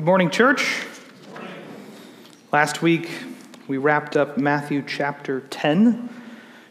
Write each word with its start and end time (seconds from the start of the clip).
Good 0.00 0.06
morning, 0.06 0.30
church. 0.30 0.86
Last 2.50 2.80
week, 2.80 3.10
we 3.68 3.76
wrapped 3.76 4.16
up 4.16 4.38
Matthew 4.38 4.82
chapter 4.86 5.40
10, 5.50 6.08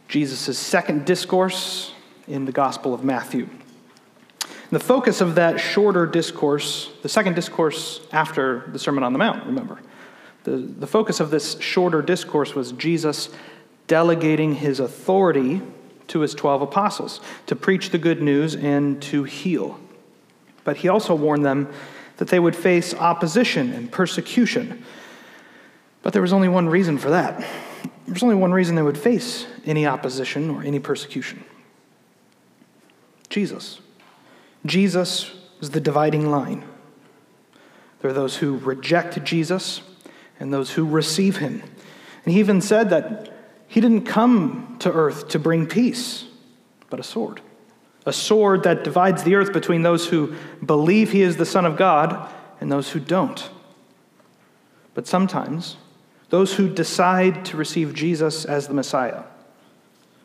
Jesus' 0.07 0.57
second 0.57 1.05
discourse 1.05 1.93
in 2.27 2.45
the 2.45 2.51
Gospel 2.51 2.91
of 2.91 3.03
Matthew. 3.03 3.47
And 4.41 4.71
the 4.71 4.79
focus 4.79 5.21
of 5.21 5.35
that 5.35 5.59
shorter 5.59 6.07
discourse, 6.07 6.89
the 7.03 7.07
second 7.07 7.35
discourse 7.35 8.01
after 8.11 8.67
the 8.71 8.79
Sermon 8.79 9.03
on 9.03 9.13
the 9.13 9.19
Mount, 9.19 9.45
remember, 9.45 9.79
the, 10.43 10.53
the 10.53 10.87
focus 10.87 11.19
of 11.19 11.29
this 11.29 11.59
shorter 11.59 12.01
discourse 12.01 12.55
was 12.55 12.71
Jesus 12.71 13.29
delegating 13.85 14.55
his 14.55 14.79
authority 14.79 15.61
to 16.07 16.21
his 16.21 16.33
12 16.33 16.63
apostles 16.63 17.21
to 17.45 17.55
preach 17.55 17.91
the 17.91 17.99
good 17.99 18.23
news 18.23 18.55
and 18.55 18.99
to 19.03 19.23
heal. 19.23 19.79
But 20.63 20.77
he 20.77 20.87
also 20.87 21.13
warned 21.13 21.45
them 21.45 21.71
that 22.19 22.27
they 22.27 22.39
would 22.39 22.55
face 22.55 22.93
opposition 22.93 23.71
and 23.71 23.89
persecution. 23.89 24.83
But 26.01 26.11
there 26.11 26.21
was 26.21 26.33
only 26.33 26.49
one 26.49 26.67
reason 26.67 26.97
for 26.97 27.09
that. 27.11 27.39
There 27.39 28.13
was 28.13 28.23
only 28.23 28.35
one 28.35 28.51
reason 28.51 28.75
they 28.75 28.81
would 28.81 28.97
face 28.97 29.47
any 29.65 29.87
opposition 29.87 30.49
or 30.49 30.61
any 30.63 30.79
persecution 30.79 31.43
Jesus. 33.29 33.79
Jesus 34.65 35.31
was 35.59 35.69
the 35.69 35.79
dividing 35.79 36.31
line. 36.31 36.65
There 38.01 38.09
are 38.09 38.13
those 38.13 38.37
who 38.37 38.57
reject 38.57 39.23
Jesus 39.23 39.81
and 40.39 40.51
those 40.51 40.71
who 40.71 40.85
receive 40.85 41.37
him. 41.37 41.61
And 42.25 42.33
he 42.33 42.39
even 42.39 42.59
said 42.59 42.89
that 42.89 43.31
he 43.67 43.79
didn't 43.79 44.05
come 44.05 44.77
to 44.79 44.91
earth 44.91 45.27
to 45.29 45.39
bring 45.39 45.67
peace, 45.67 46.25
but 46.89 46.99
a 46.99 47.03
sword. 47.03 47.39
A 48.09 48.11
sword 48.11 48.63
that 48.63 48.83
divides 48.83 49.21
the 49.21 49.35
earth 49.35 49.53
between 49.53 49.83
those 49.83 50.07
who 50.07 50.33
believe 50.65 51.11
he 51.11 51.21
is 51.21 51.37
the 51.37 51.45
Son 51.45 51.63
of 51.63 51.77
God 51.77 52.27
and 52.59 52.71
those 52.71 52.89
who 52.89 52.99
don't. 52.99 53.47
But 54.95 55.05
sometimes, 55.05 55.77
those 56.31 56.55
who 56.55 56.73
decide 56.73 57.45
to 57.45 57.55
receive 57.55 57.93
Jesus 57.93 58.45
as 58.45 58.67
the 58.67 58.73
Messiah, 58.73 59.25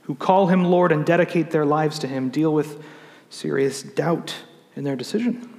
who 0.05 0.15
call 0.15 0.47
him 0.47 0.65
Lord 0.65 0.93
and 0.93 1.05
dedicate 1.05 1.51
their 1.51 1.67
lives 1.67 1.99
to 1.99 2.07
him, 2.07 2.31
deal 2.31 2.55
with 2.55 2.83
serious 3.29 3.83
doubt 3.83 4.35
in 4.75 4.85
their 4.85 4.97
decision. 4.97 5.51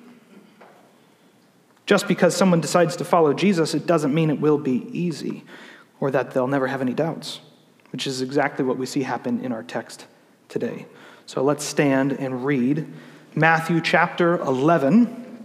Just 1.85 2.07
because 2.07 2.35
someone 2.35 2.59
decides 2.59 2.95
to 2.95 3.05
follow 3.05 3.33
Jesus, 3.35 3.75
it 3.75 3.85
doesn't 3.85 4.15
mean 4.15 4.31
it 4.31 4.41
will 4.41 4.57
be 4.57 4.87
easy 4.91 5.43
or 5.99 6.09
that 6.09 6.31
they'll 6.31 6.47
never 6.47 6.65
have 6.65 6.81
any 6.81 6.95
doubts, 6.95 7.39
which 7.91 8.07
is 8.07 8.23
exactly 8.23 8.65
what 8.65 8.79
we 8.79 8.87
see 8.87 9.03
happen 9.03 9.45
in 9.45 9.51
our 9.51 9.61
text 9.61 10.07
today. 10.49 10.87
So 11.27 11.43
let's 11.43 11.63
stand 11.63 12.11
and 12.13 12.45
read 12.45 12.85
Matthew 13.33 13.81
chapter 13.81 14.37
11, 14.37 15.43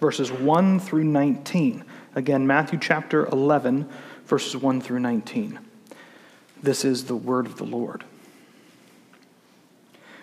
verses 0.00 0.30
1 0.30 0.80
through 0.80 1.04
19. 1.04 1.84
Again, 2.14 2.46
Matthew 2.46 2.78
chapter 2.78 3.26
11, 3.26 3.88
verses 4.24 4.56
1 4.56 4.80
through 4.80 5.00
19. 5.00 5.58
This 6.62 6.84
is 6.84 7.04
the 7.04 7.16
word 7.16 7.46
of 7.46 7.56
the 7.56 7.64
Lord. 7.64 8.04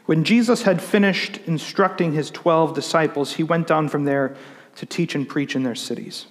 When 0.06 0.24
Jesus 0.24 0.64
had 0.64 0.82
finished 0.82 1.40
instructing 1.46 2.14
his 2.14 2.30
twelve 2.30 2.74
disciples, 2.74 3.34
he 3.34 3.44
went 3.44 3.68
down 3.68 3.88
from 3.88 4.04
there 4.04 4.36
to 4.76 4.86
teach 4.86 5.16
and 5.16 5.28
preach 5.28 5.56
in 5.56 5.64
their 5.64 5.76
cities. 5.76 6.26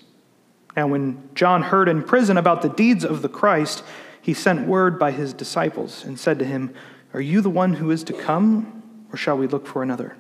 Now, 0.77 0.89
when 0.89 1.28
John 1.34 1.62
heard 1.62 1.89
in 1.89 2.03
prison 2.03 2.37
about 2.37 2.62
the 2.62 2.69
deeds 2.69 3.05
of 3.05 3.22
the 3.22 3.28
Christ, 3.28 3.84
he 4.20 4.34
sent 4.34 4.66
word 4.66 4.98
by 4.98 5.11
his 5.11 5.33
disciples 5.33 6.05
and 6.05 6.19
said 6.19 6.39
to 6.39 6.44
him, 6.44 6.75
Are 7.15 7.21
you 7.21 7.41
the 7.41 7.51
one 7.51 7.75
who 7.75 7.91
is 7.91 8.05
to 8.05 8.13
come, 8.13 8.83
or 9.13 9.17
shall 9.17 9.37
we 9.37 9.47
look 9.47 9.67
for 9.67 9.83
another? 9.83 10.17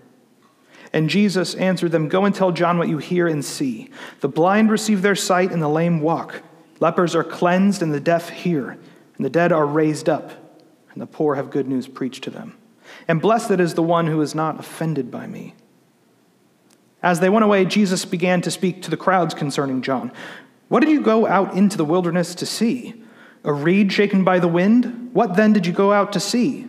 And 0.92 1.08
Jesus 1.08 1.54
answered 1.54 1.90
them, 1.90 2.08
Go 2.08 2.24
and 2.24 2.34
tell 2.34 2.52
John 2.52 2.76
what 2.76 2.88
you 2.88 2.98
hear 2.98 3.26
and 3.26 3.44
see. 3.44 3.88
The 4.20 4.28
blind 4.28 4.70
receive 4.70 5.02
their 5.02 5.14
sight, 5.14 5.50
and 5.50 5.62
the 5.62 5.68
lame 5.68 6.00
walk. 6.00 6.42
Lepers 6.80 7.14
are 7.14 7.24
cleansed, 7.24 7.82
and 7.82 7.94
the 7.94 8.00
deaf 8.00 8.28
hear. 8.28 8.78
And 9.16 9.24
the 9.24 9.30
dead 9.30 9.52
are 9.52 9.66
raised 9.66 10.08
up, 10.08 10.32
and 10.92 11.00
the 11.00 11.06
poor 11.06 11.34
have 11.36 11.50
good 11.50 11.66
news 11.66 11.88
preached 11.88 12.24
to 12.24 12.30
them. 12.30 12.58
And 13.08 13.22
blessed 13.22 13.52
is 13.52 13.74
the 13.74 13.82
one 13.82 14.06
who 14.06 14.20
is 14.20 14.34
not 14.34 14.60
offended 14.60 15.10
by 15.10 15.26
me. 15.26 15.54
As 17.02 17.20
they 17.20 17.30
went 17.30 17.44
away, 17.44 17.64
Jesus 17.64 18.04
began 18.04 18.42
to 18.42 18.50
speak 18.50 18.82
to 18.82 18.90
the 18.90 18.96
crowds 18.96 19.34
concerning 19.34 19.82
John. 19.82 20.12
What 20.68 20.80
did 20.80 20.90
you 20.90 21.00
go 21.00 21.26
out 21.26 21.54
into 21.54 21.76
the 21.76 21.84
wilderness 21.84 22.34
to 22.36 22.46
see? 22.46 23.02
A 23.44 23.52
reed 23.52 23.92
shaken 23.92 24.24
by 24.24 24.38
the 24.38 24.48
wind? 24.48 25.10
What 25.12 25.36
then 25.36 25.52
did 25.52 25.66
you 25.66 25.72
go 25.72 25.92
out 25.92 26.12
to 26.12 26.20
see? 26.20 26.68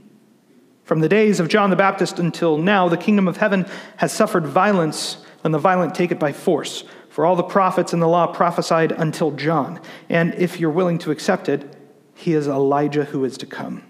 From 0.83 0.99
the 0.99 1.09
days 1.09 1.39
of 1.39 1.47
John 1.47 1.69
the 1.69 1.75
Baptist 1.75 2.19
until 2.19 2.57
now, 2.57 2.89
the 2.89 2.97
kingdom 2.97 3.27
of 3.27 3.37
heaven 3.37 3.65
has 3.97 4.11
suffered 4.11 4.45
violence, 4.45 5.17
and 5.43 5.53
the 5.53 5.59
violent 5.59 5.95
take 5.95 6.11
it 6.11 6.19
by 6.19 6.31
force. 6.31 6.83
For 7.09 7.25
all 7.25 7.35
the 7.35 7.43
prophets 7.43 7.93
and 7.93 8.01
the 8.01 8.07
law 8.07 8.27
prophesied 8.27 8.91
until 8.93 9.31
John. 9.31 9.81
And 10.09 10.33
if 10.35 10.59
you're 10.59 10.69
willing 10.69 10.97
to 10.99 11.11
accept 11.11 11.49
it, 11.49 11.75
he 12.15 12.33
is 12.33 12.47
Elijah 12.47 13.03
who 13.03 13.25
is 13.25 13.37
to 13.39 13.45
come. 13.45 13.83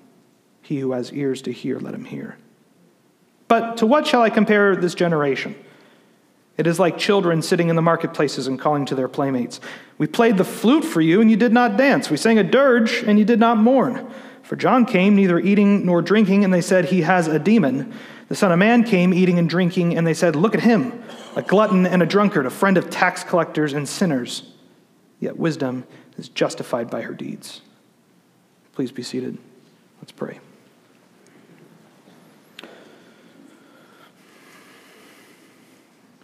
He 0.61 0.79
who 0.79 0.93
has 0.93 1.13
ears 1.13 1.41
to 1.43 1.51
hear, 1.51 1.79
let 1.79 1.93
him 1.93 2.05
hear. 2.05 2.37
But 3.47 3.77
to 3.77 3.85
what 3.85 4.07
shall 4.07 4.21
I 4.21 4.29
compare 4.29 4.75
this 4.75 4.95
generation? 4.95 5.55
It 6.57 6.67
is 6.67 6.79
like 6.79 6.97
children 6.97 7.41
sitting 7.41 7.69
in 7.69 7.75
the 7.75 7.81
marketplaces 7.81 8.47
and 8.47 8.59
calling 8.59 8.85
to 8.85 8.95
their 8.95 9.07
playmates. 9.07 9.59
We 9.97 10.07
played 10.07 10.37
the 10.37 10.43
flute 10.43 10.85
for 10.85 11.01
you, 11.01 11.21
and 11.21 11.29
you 11.29 11.37
did 11.37 11.51
not 11.51 11.77
dance. 11.77 12.09
We 12.09 12.17
sang 12.17 12.39
a 12.39 12.43
dirge, 12.43 13.03
and 13.03 13.19
you 13.19 13.25
did 13.25 13.39
not 13.39 13.57
mourn. 13.57 14.11
For 14.51 14.57
John 14.57 14.85
came 14.85 15.15
neither 15.15 15.39
eating 15.39 15.85
nor 15.85 16.01
drinking, 16.01 16.43
and 16.43 16.53
they 16.53 16.59
said, 16.59 16.83
He 16.83 17.03
has 17.03 17.29
a 17.29 17.39
demon. 17.39 17.93
The 18.27 18.35
Son 18.35 18.51
of 18.51 18.59
Man 18.59 18.83
came 18.83 19.13
eating 19.13 19.39
and 19.39 19.49
drinking, 19.49 19.95
and 19.95 20.05
they 20.05 20.13
said, 20.13 20.35
Look 20.35 20.53
at 20.53 20.59
him, 20.59 21.05
a 21.37 21.41
glutton 21.41 21.85
and 21.85 22.03
a 22.03 22.05
drunkard, 22.05 22.45
a 22.45 22.49
friend 22.49 22.75
of 22.75 22.89
tax 22.89 23.23
collectors 23.23 23.71
and 23.71 23.87
sinners. 23.87 24.51
Yet 25.21 25.37
wisdom 25.37 25.85
is 26.17 26.27
justified 26.27 26.89
by 26.89 27.03
her 27.03 27.13
deeds. 27.13 27.61
Please 28.73 28.91
be 28.91 29.03
seated. 29.03 29.37
Let's 30.01 30.11
pray. 30.11 30.41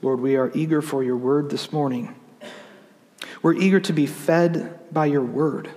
Lord, 0.02 0.20
we 0.20 0.36
are 0.36 0.52
eager 0.54 0.82
for 0.82 1.02
your 1.02 1.16
word 1.16 1.50
this 1.50 1.72
morning. 1.72 2.14
We're 3.42 3.54
eager 3.54 3.80
to 3.80 3.94
be 3.94 4.06
fed 4.06 4.92
by 4.92 5.06
your 5.06 5.24
word. 5.24 5.70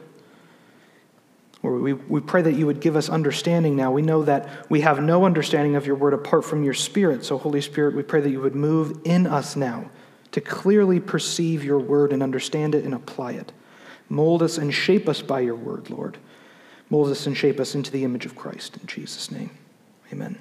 Lord, 1.63 1.83
we, 1.83 1.93
we 1.93 2.21
pray 2.21 2.41
that 2.43 2.55
you 2.55 2.67
would 2.67 2.81
give 2.81 2.97
us 2.97 3.11
understanding 3.11 3.77
now. 3.77 3.93
We 3.93 4.03
know 4.03 4.23
that 4.25 4.71
we 4.71 4.81
have 4.81 5.03
no 5.03 5.27
understanding 5.27 5.77
of 5.77 5.87
your 5.87 5.97
word 5.97 6.15
apart 6.15 6.45
from 6.45 6.65
your 6.65 6.73
spirit. 6.73 7.25
So, 7.25 7.37
Holy 7.37 7.61
Spirit, 7.61 7.95
we 7.95 8.03
pray 8.03 8.21
that 8.23 8.31
you 8.31 8.41
would 8.41 8.55
move 8.55 9.01
in 9.05 9.27
us 9.27 9.57
now 9.57 9.91
to 10.33 10.41
clearly 10.41 11.01
perceive 11.01 11.63
your 11.63 11.79
word 11.79 12.13
and 12.13 12.23
understand 12.23 12.75
it 12.75 12.85
and 12.85 12.95
apply 12.95 13.33
it. 13.33 13.53
Mold 14.09 14.43
us 14.43 14.59
and 14.59 14.73
shape 14.73 15.09
us 15.09 15.21
by 15.21 15.41
your 15.41 15.55
word, 15.55 15.91
Lord. 15.91 16.17
Mold 16.89 17.11
us 17.11 17.27
and 17.27 17.37
shape 17.37 17.61
us 17.61 17.75
into 17.75 17.91
the 17.91 18.05
image 18.05 18.27
of 18.27 18.35
Christ. 18.35 18.77
In 18.79 18.87
Jesus' 18.87 19.31
name, 19.31 19.51
amen. 20.13 20.39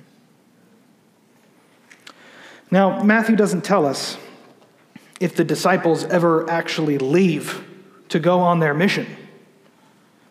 Now, 2.72 3.04
Matthew 3.04 3.36
doesn't 3.36 3.64
tell 3.64 3.86
us 3.86 4.18
if 5.20 5.36
the 5.36 5.44
disciples 5.44 6.04
ever 6.06 6.50
actually 6.50 6.98
leave 6.98 7.66
to 8.10 8.20
go 8.20 8.40
on 8.40 8.60
their 8.60 8.74
mission. 8.74 9.06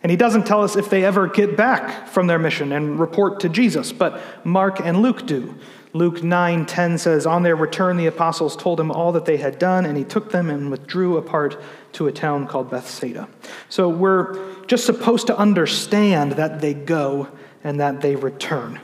And 0.02 0.10
he 0.10 0.16
doesn't 0.16 0.46
tell 0.46 0.62
us 0.62 0.76
if 0.76 0.90
they 0.90 1.04
ever 1.04 1.26
get 1.26 1.56
back 1.56 2.06
from 2.08 2.28
their 2.28 2.38
mission 2.38 2.72
and 2.72 3.00
report 3.00 3.40
to 3.40 3.48
Jesus, 3.48 3.92
but 3.92 4.20
Mark 4.44 4.80
and 4.80 5.02
Luke 5.02 5.26
do. 5.26 5.56
Luke 5.92 6.22
9:10 6.22 6.98
says, 6.98 7.26
"On 7.26 7.42
their 7.42 7.56
return 7.56 7.96
the 7.96 8.06
apostles 8.06 8.54
told 8.54 8.78
him 8.78 8.90
all 8.90 9.10
that 9.12 9.24
they 9.24 9.38
had 9.38 9.58
done, 9.58 9.84
and 9.84 9.96
he 9.96 10.04
took 10.04 10.30
them 10.30 10.50
and 10.50 10.70
withdrew 10.70 11.16
apart 11.16 11.56
to 11.92 12.06
a 12.06 12.12
town 12.12 12.46
called 12.46 12.70
Bethsaida." 12.70 13.26
So 13.68 13.88
we're 13.88 14.36
just 14.66 14.86
supposed 14.86 15.26
to 15.28 15.38
understand 15.38 16.32
that 16.32 16.60
they 16.60 16.74
go 16.74 17.28
and 17.64 17.80
that 17.80 18.00
they 18.00 18.14
return. 18.14 18.78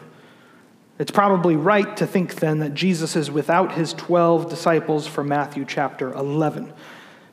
It's 0.98 1.10
probably 1.10 1.56
right 1.56 1.96
to 1.96 2.06
think 2.06 2.36
then 2.36 2.60
that 2.60 2.74
Jesus 2.74 3.16
is 3.16 3.30
without 3.30 3.72
his 3.72 3.92
12 3.92 4.48
disciples 4.48 5.06
from 5.06 5.28
Matthew 5.28 5.64
chapter 5.66 6.12
11. 6.12 6.72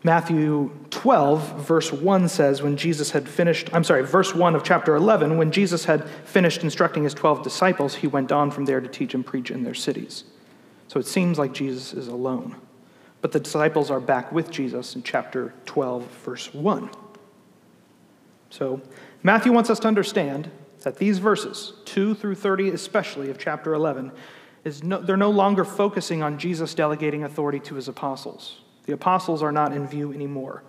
Matthew 0.03 0.71
12, 0.89 1.61
verse 1.61 1.91
1 1.91 2.27
says, 2.27 2.63
when 2.63 2.75
Jesus 2.75 3.11
had 3.11 3.29
finished, 3.29 3.69
I'm 3.71 3.83
sorry, 3.83 4.03
verse 4.03 4.33
1 4.33 4.55
of 4.55 4.63
chapter 4.63 4.95
11, 4.95 5.37
when 5.37 5.51
Jesus 5.51 5.85
had 5.85 6.09
finished 6.25 6.63
instructing 6.63 7.03
his 7.03 7.13
12 7.13 7.43
disciples, 7.43 7.95
he 7.95 8.07
went 8.07 8.31
on 8.31 8.49
from 8.49 8.65
there 8.65 8.81
to 8.81 8.87
teach 8.87 9.13
and 9.13 9.23
preach 9.23 9.51
in 9.51 9.63
their 9.63 9.75
cities. 9.75 10.23
So 10.87 10.99
it 10.99 11.05
seems 11.05 11.37
like 11.37 11.53
Jesus 11.53 11.93
is 11.93 12.07
alone. 12.07 12.55
But 13.21 13.31
the 13.31 13.39
disciples 13.39 13.91
are 13.91 13.99
back 13.99 14.31
with 14.31 14.49
Jesus 14.49 14.95
in 14.95 15.03
chapter 15.03 15.53
12, 15.65 16.05
verse 16.25 16.51
1. 16.53 16.89
So, 18.49 18.81
Matthew 19.23 19.53
wants 19.53 19.69
us 19.69 19.79
to 19.81 19.87
understand 19.87 20.49
that 20.81 20.97
these 20.97 21.19
verses, 21.19 21.73
2 21.85 22.15
through 22.15 22.35
30 22.35 22.71
especially 22.71 23.29
of 23.29 23.37
chapter 23.37 23.73
11, 23.75 24.11
is 24.63 24.83
no, 24.83 24.99
they're 24.99 25.15
no 25.15 25.29
longer 25.29 25.63
focusing 25.63 26.23
on 26.23 26.39
Jesus 26.39 26.73
delegating 26.73 27.23
authority 27.23 27.59
to 27.59 27.75
his 27.75 27.87
apostles. 27.87 28.60
The 28.85 28.93
apostles 28.93 29.43
are 29.43 29.51
not 29.51 29.73
in 29.73 29.87
view 29.87 30.13
anymore. 30.13 30.63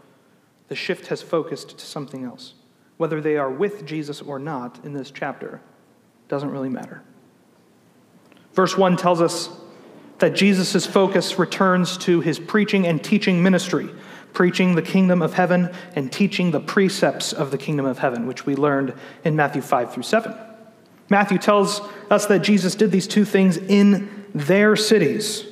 The 0.68 0.74
shift 0.74 1.08
has 1.08 1.22
focused 1.22 1.78
to 1.78 1.84
something 1.84 2.24
else. 2.24 2.54
Whether 2.96 3.20
they 3.20 3.36
are 3.36 3.50
with 3.50 3.84
Jesus 3.84 4.20
or 4.20 4.38
not 4.38 4.84
in 4.84 4.92
this 4.92 5.10
chapter 5.10 5.60
doesn't 6.28 6.50
really 6.50 6.68
matter. 6.68 7.02
Verse 8.54 8.76
1 8.76 8.96
tells 8.96 9.20
us 9.20 9.48
that 10.18 10.34
Jesus' 10.34 10.86
focus 10.86 11.38
returns 11.38 11.98
to 11.98 12.20
his 12.20 12.38
preaching 12.38 12.86
and 12.86 13.02
teaching 13.02 13.42
ministry, 13.42 13.90
preaching 14.32 14.74
the 14.74 14.82
kingdom 14.82 15.20
of 15.20 15.34
heaven 15.34 15.70
and 15.96 16.12
teaching 16.12 16.50
the 16.50 16.60
precepts 16.60 17.32
of 17.32 17.50
the 17.50 17.58
kingdom 17.58 17.86
of 17.86 17.98
heaven, 17.98 18.26
which 18.26 18.46
we 18.46 18.54
learned 18.54 18.94
in 19.24 19.34
Matthew 19.34 19.62
5 19.62 19.92
through 19.92 20.04
7. 20.04 20.34
Matthew 21.10 21.38
tells 21.38 21.80
us 22.10 22.26
that 22.26 22.38
Jesus 22.38 22.74
did 22.74 22.90
these 22.90 23.06
two 23.06 23.24
things 23.24 23.56
in 23.56 24.26
their 24.34 24.76
cities, 24.76 25.44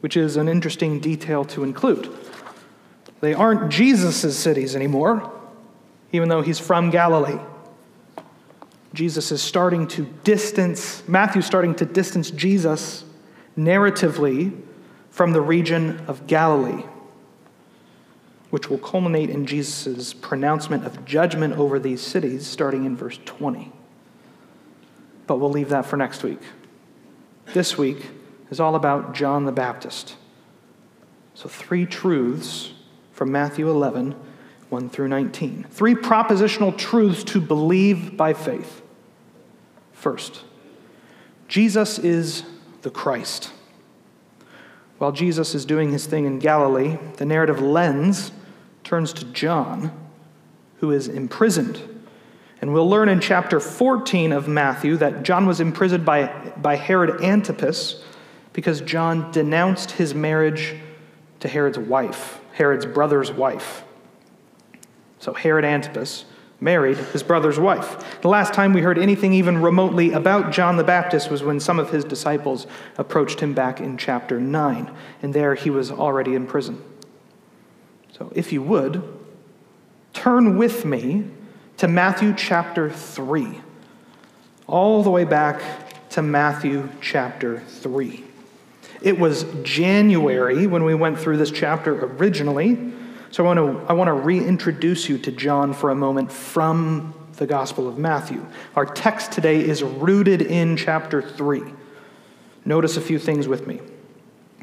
which 0.00 0.16
is 0.16 0.36
an 0.36 0.48
interesting 0.48 0.98
detail 0.98 1.44
to 1.44 1.62
include. 1.62 2.12
They 3.20 3.34
aren't 3.34 3.70
Jesus' 3.70 4.38
cities 4.38 4.74
anymore, 4.74 5.30
even 6.12 6.28
though 6.28 6.42
he's 6.42 6.58
from 6.58 6.90
Galilee. 6.90 7.38
Jesus 8.92 9.30
is 9.30 9.40
starting 9.40 9.86
to 9.88 10.02
distance, 10.24 11.06
Matthew's 11.06 11.46
starting 11.46 11.74
to 11.76 11.84
distance 11.84 12.30
Jesus 12.30 13.04
narratively 13.56 14.58
from 15.10 15.32
the 15.32 15.40
region 15.40 16.00
of 16.06 16.26
Galilee, 16.26 16.84
which 18.48 18.68
will 18.68 18.78
culminate 18.78 19.30
in 19.30 19.46
Jesus' 19.46 20.12
pronouncement 20.12 20.84
of 20.86 21.04
judgment 21.04 21.54
over 21.54 21.78
these 21.78 22.00
cities 22.00 22.46
starting 22.46 22.84
in 22.84 22.96
verse 22.96 23.18
20. 23.26 23.70
But 25.26 25.36
we'll 25.36 25.50
leave 25.50 25.68
that 25.68 25.86
for 25.86 25.96
next 25.96 26.24
week. 26.24 26.40
This 27.52 27.78
week 27.78 28.06
is 28.50 28.60
all 28.60 28.74
about 28.74 29.14
John 29.14 29.44
the 29.44 29.52
Baptist. 29.52 30.16
So, 31.34 31.48
three 31.48 31.86
truths 31.86 32.72
from 33.12 33.32
Matthew 33.32 33.70
11, 33.70 34.14
1 34.68 34.90
through 34.90 35.08
19. 35.08 35.66
Three 35.70 35.94
propositional 35.94 36.76
truths 36.76 37.24
to 37.24 37.40
believe 37.40 38.16
by 38.16 38.32
faith. 38.34 38.82
First, 39.92 40.42
Jesus 41.48 41.98
is 41.98 42.44
the 42.82 42.90
Christ. 42.90 43.52
While 44.98 45.12
Jesus 45.12 45.54
is 45.54 45.64
doing 45.64 45.92
his 45.92 46.06
thing 46.06 46.26
in 46.26 46.38
Galilee, 46.38 46.98
the 47.16 47.24
narrative 47.24 47.60
lens 47.60 48.32
turns 48.84 49.12
to 49.14 49.24
John, 49.26 49.92
who 50.78 50.90
is 50.90 51.08
imprisoned. 51.08 51.82
And 52.60 52.74
we'll 52.74 52.88
learn 52.88 53.08
in 53.08 53.20
chapter 53.20 53.60
14 53.60 54.32
of 54.32 54.46
Matthew 54.46 54.96
that 54.98 55.22
John 55.22 55.46
was 55.46 55.60
imprisoned 55.60 56.04
by, 56.04 56.26
by 56.58 56.76
Herod 56.76 57.22
Antipas 57.22 58.04
because 58.52 58.80
John 58.80 59.30
denounced 59.30 59.92
his 59.92 60.14
marriage 60.14 60.76
to 61.40 61.48
Herod's 61.48 61.78
wife, 61.78 62.40
Herod's 62.52 62.86
brother's 62.86 63.30
wife. 63.32 63.84
So 65.18 65.32
Herod 65.34 65.64
Antipas 65.64 66.24
married 66.60 66.98
his 66.98 67.22
brother's 67.22 67.58
wife. 67.58 68.20
The 68.20 68.28
last 68.28 68.52
time 68.52 68.72
we 68.72 68.82
heard 68.82 68.98
anything 68.98 69.32
even 69.32 69.62
remotely 69.62 70.12
about 70.12 70.52
John 70.52 70.76
the 70.76 70.84
Baptist 70.84 71.30
was 71.30 71.42
when 71.42 71.58
some 71.58 71.78
of 71.78 71.90
his 71.90 72.04
disciples 72.04 72.66
approached 72.98 73.40
him 73.40 73.54
back 73.54 73.80
in 73.80 73.96
chapter 73.96 74.40
9, 74.40 74.94
and 75.22 75.32
there 75.32 75.54
he 75.54 75.70
was 75.70 75.90
already 75.90 76.34
in 76.34 76.46
prison. 76.46 76.82
So, 78.12 78.30
if 78.34 78.52
you 78.52 78.62
would, 78.62 79.02
turn 80.12 80.58
with 80.58 80.84
me 80.84 81.24
to 81.78 81.88
Matthew 81.88 82.34
chapter 82.34 82.90
3, 82.90 83.60
all 84.66 85.02
the 85.02 85.10
way 85.10 85.24
back 85.24 85.62
to 86.10 86.20
Matthew 86.20 86.90
chapter 87.00 87.60
3. 87.60 88.24
It 89.02 89.18
was 89.18 89.44
January 89.62 90.66
when 90.66 90.84
we 90.84 90.94
went 90.94 91.18
through 91.18 91.38
this 91.38 91.50
chapter 91.50 92.04
originally. 92.04 92.92
So 93.30 93.44
I 93.44 93.54
want 93.54 93.58
to, 93.58 93.86
I 93.88 93.92
want 93.94 94.08
to 94.08 94.12
reintroduce 94.12 95.08
you 95.08 95.16
to 95.18 95.32
John 95.32 95.72
for 95.72 95.90
a 95.90 95.94
moment 95.94 96.30
from 96.30 97.14
the 97.36 97.46
Gospel 97.46 97.88
of 97.88 97.96
Matthew. 97.96 98.44
Our 98.76 98.84
text 98.84 99.32
today 99.32 99.60
is 99.60 99.82
rooted 99.82 100.42
in 100.42 100.76
chapter 100.76 101.22
3. 101.22 101.62
Notice 102.64 102.96
a 102.96 103.00
few 103.00 103.18
things 103.18 103.48
with 103.48 103.66
me. 103.66 103.80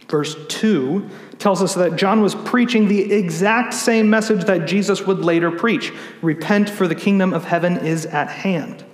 Verse 0.08 0.36
2 0.48 1.10
tells 1.40 1.62
us 1.62 1.74
that 1.74 1.96
John 1.96 2.22
was 2.22 2.36
preaching 2.36 2.88
the 2.88 3.12
exact 3.12 3.74
same 3.74 4.10
message 4.10 4.46
that 4.46 4.68
Jesus 4.68 5.02
would 5.06 5.20
later 5.20 5.52
preach 5.52 5.92
Repent, 6.22 6.70
for 6.70 6.88
the 6.88 6.96
kingdom 6.96 7.34
of 7.34 7.46
heaven 7.46 7.78
is 7.78 8.06
at 8.06 8.30
hand. 8.30 8.86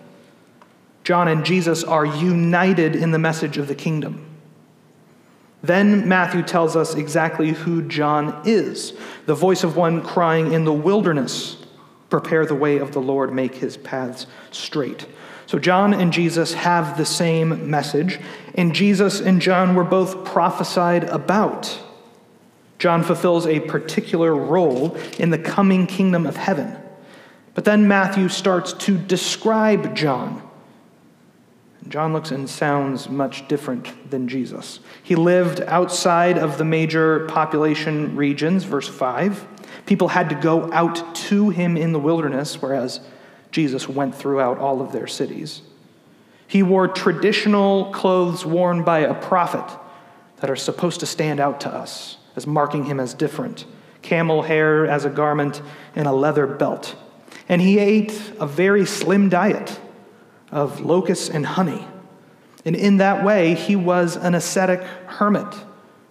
John 1.04 1.28
and 1.28 1.46
Jesus 1.46 1.84
are 1.84 2.06
united 2.06 2.96
in 2.96 3.12
the 3.12 3.20
message 3.20 3.58
of 3.58 3.68
the 3.68 3.76
kingdom. 3.76 4.33
Then 5.64 6.10
Matthew 6.10 6.44
tells 6.44 6.76
us 6.76 6.94
exactly 6.94 7.52
who 7.52 7.82
John 7.84 8.42
is 8.46 8.94
the 9.26 9.34
voice 9.34 9.64
of 9.64 9.78
one 9.78 10.02
crying 10.02 10.52
in 10.52 10.66
the 10.66 10.74
wilderness, 10.74 11.58
Prepare 12.10 12.46
the 12.46 12.54
way 12.54 12.78
of 12.78 12.92
the 12.92 13.02
Lord, 13.02 13.34
make 13.34 13.56
his 13.56 13.78
paths 13.78 14.28
straight. 14.52 15.08
So 15.48 15.58
John 15.58 15.94
and 15.94 16.14
Jesus 16.14 16.54
have 16.54 16.98
the 16.98 17.06
same 17.06 17.70
message, 17.70 18.20
and 18.54 18.76
Jesus 18.76 19.20
and 19.20 19.42
John 19.42 19.74
were 19.74 19.84
both 19.84 20.26
prophesied 20.26 21.06
about. 21.06 21.80
John 22.78 23.02
fulfills 23.02 23.48
a 23.48 23.62
particular 23.62 24.36
role 24.36 24.96
in 25.18 25.30
the 25.30 25.38
coming 25.38 25.88
kingdom 25.88 26.28
of 26.28 26.36
heaven. 26.36 26.76
But 27.56 27.66
then 27.66 27.88
Matthew 27.88 28.30
starts 28.30 28.74
to 28.74 28.98
describe 28.98 29.96
John 29.96 30.43
John 31.90 32.14
looks 32.14 32.32
and 32.32 32.50
sounds 32.50 33.10
much 33.10 33.48
different 33.48 34.10
than 34.10 34.28
Jesus. 34.28 34.80
He 35.02 35.16
lived 35.16 35.62
outside 35.62 36.38
of 36.38 36.58
the 36.58 36.66
major 36.66 37.26
population 37.28 38.16
regions, 38.16 38.64
verse 38.64 38.88
5. 38.88 39.48
People 39.86 40.10
had 40.10 40.30
to 40.30 40.36
go 40.36 40.72
out 40.72 41.14
to 41.16 41.50
him 41.50 41.76
in 41.78 41.92
the 41.92 42.00
wilderness, 42.00 42.62
whereas 42.62 43.02
Jesus 43.52 43.88
went 43.88 44.16
throughout 44.16 44.58
all 44.58 44.82
of 44.82 44.92
their 44.92 45.08
cities. 45.08 45.62
He 46.48 46.64
wore 46.64 46.88
traditional 46.88 47.92
clothes 47.92 48.46
worn 48.46 48.84
by 48.84 49.00
a 49.00 49.14
prophet 49.14 49.66
that 50.38 50.50
are 50.50 50.56
supposed 50.56 51.00
to 51.02 51.06
stand 51.06 51.40
out 51.40 51.62
to 51.62 51.70
us 51.70 52.18
as 52.36 52.48
marking 52.48 52.86
him 52.86 53.00
as 53.00 53.14
different 53.14 53.66
camel 54.04 54.42
hair 54.42 54.86
as 54.86 55.06
a 55.06 55.10
garment 55.10 55.62
and 55.96 56.08
a 56.08 56.12
leather 56.12 56.46
belt. 56.46 56.96
And 57.50 57.62
he 57.62 57.80
ate 57.80 58.12
a 58.40 58.46
very 58.46 58.86
slim 58.86 59.30
diet 59.30 59.80
of 60.54 60.80
locusts 60.82 61.30
and 61.30 61.46
honey. 61.46 61.86
And 62.64 62.76
in 62.76 62.98
that 62.98 63.26
way, 63.26 63.56
he 63.56 63.76
was 63.76 64.16
an 64.16 64.36
ascetic 64.36 64.82
hermit, 65.08 65.54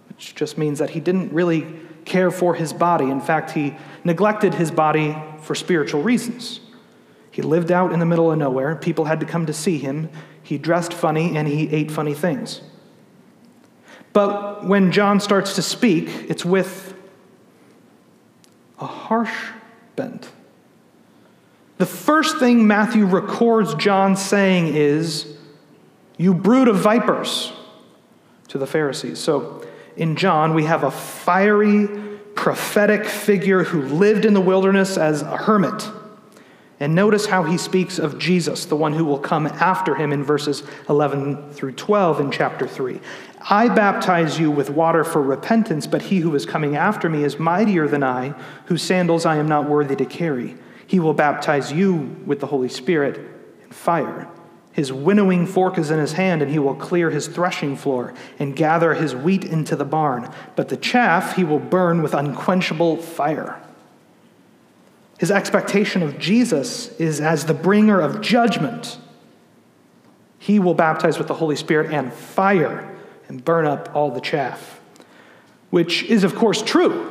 which 0.09 0.35
just 0.35 0.59
means 0.59 0.81
that 0.81 0.91
he 0.91 1.01
didn't 1.01 1.33
really 1.33 1.67
care 2.05 2.31
for 2.31 2.55
his 2.55 2.73
body. 2.73 3.07
In 3.07 3.21
fact, 3.21 3.53
he 3.53 3.75
neglected 4.05 4.55
his 4.55 4.71
body 4.71 5.17
for 5.41 5.55
spiritual 5.55 6.03
reasons. 6.03 6.61
He 7.31 7.41
lived 7.41 7.71
out 7.71 7.93
in 7.93 8.01
the 8.01 8.05
middle 8.05 8.31
of 8.31 8.39
nowhere. 8.39 8.75
People 8.75 9.05
had 9.05 9.21
to 9.21 9.27
come 9.27 9.47
to 9.47 9.53
see 9.53 9.79
him. 9.79 10.11
He 10.43 10.59
dressed 10.59 10.93
funny 10.93 11.37
and 11.37 11.47
he 11.47 11.71
ate 11.71 11.91
funny 11.91 12.13
things. 12.13 12.61
But 14.13 14.67
when 14.67 14.93
John 14.93 15.21
starts 15.21 15.55
to 15.55 15.63
speak, 15.63 16.09
it's 16.29 16.45
with 16.45 16.95
a 18.79 18.87
harsh 18.87 19.51
bent. 19.95 20.32
The 21.83 21.87
first 21.87 22.39
thing 22.39 22.69
Matthew 22.69 23.07
records 23.07 23.75
John 23.75 24.15
saying 24.15 24.77
is, 24.77 25.27
You 26.17 26.33
brood 26.33 26.69
of 26.69 26.77
vipers, 26.77 27.53
to 28.47 28.59
the 28.59 28.69
Pharisees. 28.69 29.19
So 29.19 29.67
in 29.97 30.15
John, 30.15 30.55
we 30.55 30.63
have 30.63 30.85
a 30.85 30.93
fiery, 30.93 31.89
prophetic 32.37 33.05
figure 33.05 33.65
who 33.65 33.83
lived 33.83 34.25
in 34.25 34.33
the 34.33 34.41
wilderness 34.41 34.97
as 34.97 35.23
a 35.23 35.37
hermit. 35.37 35.91
And 36.79 36.95
notice 36.95 37.27
how 37.27 37.43
he 37.43 37.59
speaks 37.59 37.99
of 37.99 38.17
Jesus, 38.17 38.65
the 38.67 38.77
one 38.77 38.93
who 38.93 39.05
will 39.05 39.19
come 39.19 39.49
after 39.49 39.97
him 39.97 40.13
in 40.13 40.23
verses 40.23 40.63
11 40.89 41.51
through 41.51 41.73
12 41.73 42.21
in 42.21 42.31
chapter 42.31 42.69
3. 42.69 43.01
I 43.51 43.69
baptize 43.69 44.39
you 44.39 44.53
with 44.53 44.71
water 44.71 45.03
for 45.03 45.21
repentance, 45.21 45.89
but 45.89 46.03
he 46.03 46.21
who 46.21 46.33
is 46.37 46.47
coming 46.47 46.77
after 46.77 47.11
me 47.11 47.25
is 47.25 47.41
mightier 47.41 47.89
than 47.89 48.05
I, 48.05 48.37
whose 48.67 48.83
sandals 48.83 49.27
I 49.27 49.35
am 49.39 49.49
not 49.49 49.69
worthy 49.69 49.97
to 49.97 50.07
carry. 50.07 50.57
He 50.93 51.01
will 51.01 51.15
baptize 51.15 51.73
you 51.73 52.23
with 52.27 52.41
the 52.41 52.47
Holy 52.49 52.69
Spirit 52.69 53.17
and 53.63 53.75
fire. 53.75 54.29
His 54.73 54.93
winnowing 54.93 55.47
fork 55.47 55.79
is 55.79 55.91
in 55.91 55.99
his 55.99 56.13
hand, 56.13 56.43
and 56.43 56.51
he 56.51 56.59
will 56.59 56.75
clear 56.75 57.09
his 57.09 57.29
threshing 57.29 57.77
floor 57.77 58.13
and 58.39 58.55
gather 58.55 58.93
his 58.93 59.15
wheat 59.15 59.43
into 59.43 59.75
the 59.75 59.87
barn. 59.87 60.31
But 60.55 60.69
the 60.69 60.77
chaff 60.77 61.35
he 61.35 61.45
will 61.45 61.59
burn 61.59 62.03
with 62.03 62.13
unquenchable 62.13 62.99
fire. 62.99 63.59
His 65.19 65.31
expectation 65.31 66.03
of 66.03 66.19
Jesus 66.19 66.89
is 67.01 67.23
as 67.23 67.47
the 67.47 67.55
bringer 67.55 67.99
of 67.99 68.21
judgment. 68.21 68.99
He 70.39 70.59
will 70.59 70.75
baptize 70.75 71.17
with 71.17 71.27
the 71.27 71.33
Holy 71.33 71.57
Spirit 71.57 71.91
and 71.91 72.13
fire 72.13 72.95
and 73.29 73.43
burn 73.43 73.65
up 73.65 73.97
all 73.97 74.11
the 74.11 74.21
chaff. 74.21 74.79
which 75.71 76.03
is, 76.03 76.23
of 76.23 76.35
course, 76.35 76.61
true. 76.61 77.09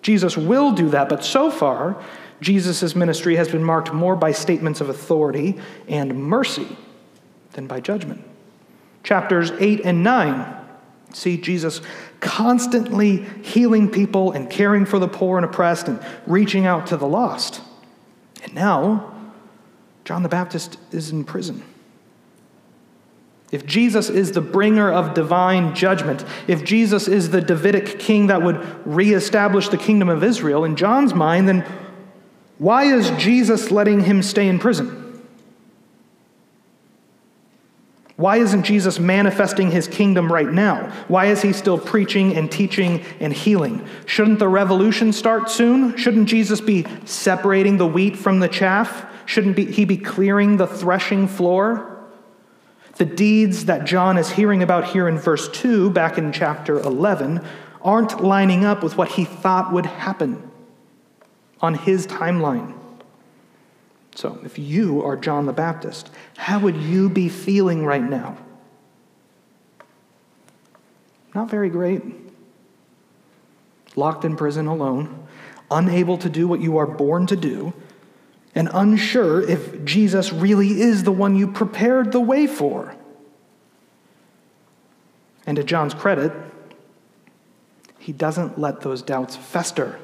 Jesus 0.00 0.36
will 0.36 0.70
do 0.70 0.90
that, 0.90 1.08
but 1.08 1.24
so 1.24 1.50
far, 1.50 2.00
Jesus' 2.40 2.94
ministry 2.94 3.36
has 3.36 3.48
been 3.48 3.64
marked 3.64 3.92
more 3.92 4.16
by 4.16 4.32
statements 4.32 4.80
of 4.80 4.88
authority 4.88 5.58
and 5.88 6.14
mercy 6.14 6.76
than 7.52 7.66
by 7.66 7.80
judgment. 7.80 8.24
Chapters 9.02 9.50
8 9.58 9.80
and 9.84 10.02
9 10.02 10.56
see 11.12 11.36
Jesus 11.36 11.80
constantly 12.20 13.24
healing 13.42 13.90
people 13.90 14.32
and 14.32 14.48
caring 14.48 14.84
for 14.84 14.98
the 14.98 15.08
poor 15.08 15.38
and 15.38 15.44
oppressed 15.44 15.88
and 15.88 16.00
reaching 16.26 16.66
out 16.66 16.86
to 16.88 16.96
the 16.96 17.06
lost. 17.06 17.60
And 18.42 18.54
now, 18.54 19.12
John 20.04 20.22
the 20.22 20.28
Baptist 20.28 20.78
is 20.92 21.10
in 21.10 21.24
prison. 21.24 21.62
If 23.50 23.66
Jesus 23.66 24.08
is 24.08 24.32
the 24.32 24.40
bringer 24.40 24.92
of 24.92 25.14
divine 25.14 25.74
judgment, 25.74 26.24
if 26.46 26.62
Jesus 26.62 27.08
is 27.08 27.30
the 27.30 27.40
Davidic 27.40 27.98
king 27.98 28.28
that 28.28 28.42
would 28.42 28.64
reestablish 28.86 29.68
the 29.68 29.76
kingdom 29.76 30.08
of 30.08 30.22
Israel, 30.22 30.64
in 30.64 30.76
John's 30.76 31.14
mind, 31.14 31.48
then 31.48 31.66
why 32.60 32.84
is 32.84 33.08
Jesus 33.12 33.70
letting 33.70 34.00
him 34.00 34.22
stay 34.22 34.46
in 34.46 34.58
prison? 34.58 35.24
Why 38.16 38.36
isn't 38.36 38.64
Jesus 38.64 38.98
manifesting 38.98 39.70
his 39.70 39.88
kingdom 39.88 40.30
right 40.30 40.52
now? 40.52 40.92
Why 41.08 41.28
is 41.28 41.40
he 41.40 41.54
still 41.54 41.78
preaching 41.78 42.36
and 42.36 42.52
teaching 42.52 43.02
and 43.18 43.32
healing? 43.32 43.88
Shouldn't 44.04 44.40
the 44.40 44.48
revolution 44.48 45.14
start 45.14 45.48
soon? 45.50 45.96
Shouldn't 45.96 46.28
Jesus 46.28 46.60
be 46.60 46.84
separating 47.06 47.78
the 47.78 47.86
wheat 47.86 48.14
from 48.14 48.40
the 48.40 48.48
chaff? 48.48 49.06
Shouldn't 49.24 49.56
he 49.56 49.86
be 49.86 49.96
clearing 49.96 50.58
the 50.58 50.66
threshing 50.66 51.28
floor? 51.28 51.98
The 52.96 53.06
deeds 53.06 53.64
that 53.64 53.86
John 53.86 54.18
is 54.18 54.28
hearing 54.28 54.62
about 54.62 54.84
here 54.84 55.08
in 55.08 55.16
verse 55.16 55.48
2, 55.48 55.88
back 55.92 56.18
in 56.18 56.30
chapter 56.30 56.78
11, 56.78 57.42
aren't 57.80 58.22
lining 58.22 58.66
up 58.66 58.82
with 58.82 58.98
what 58.98 59.12
he 59.12 59.24
thought 59.24 59.72
would 59.72 59.86
happen 59.86 60.49
on 61.60 61.74
his 61.74 62.06
timeline. 62.06 62.74
So, 64.14 64.38
if 64.44 64.58
you 64.58 65.02
are 65.02 65.16
John 65.16 65.46
the 65.46 65.52
Baptist, 65.52 66.10
how 66.36 66.58
would 66.58 66.76
you 66.76 67.08
be 67.08 67.28
feeling 67.28 67.86
right 67.86 68.02
now? 68.02 68.36
Not 71.34 71.48
very 71.48 71.70
great. 71.70 72.02
Locked 73.96 74.24
in 74.24 74.36
prison 74.36 74.66
alone, 74.66 75.26
unable 75.70 76.18
to 76.18 76.28
do 76.28 76.48
what 76.48 76.60
you 76.60 76.76
are 76.78 76.86
born 76.86 77.26
to 77.28 77.36
do, 77.36 77.72
and 78.54 78.68
unsure 78.72 79.40
if 79.48 79.84
Jesus 79.84 80.32
really 80.32 80.80
is 80.80 81.04
the 81.04 81.12
one 81.12 81.36
you 81.36 81.46
prepared 81.46 82.12
the 82.12 82.20
way 82.20 82.46
for. 82.46 82.94
And 85.46 85.56
to 85.56 85.64
John's 85.64 85.94
credit, 85.94 86.32
he 87.98 88.12
doesn't 88.12 88.58
let 88.58 88.80
those 88.80 89.02
doubts 89.02 89.36
fester. 89.36 89.98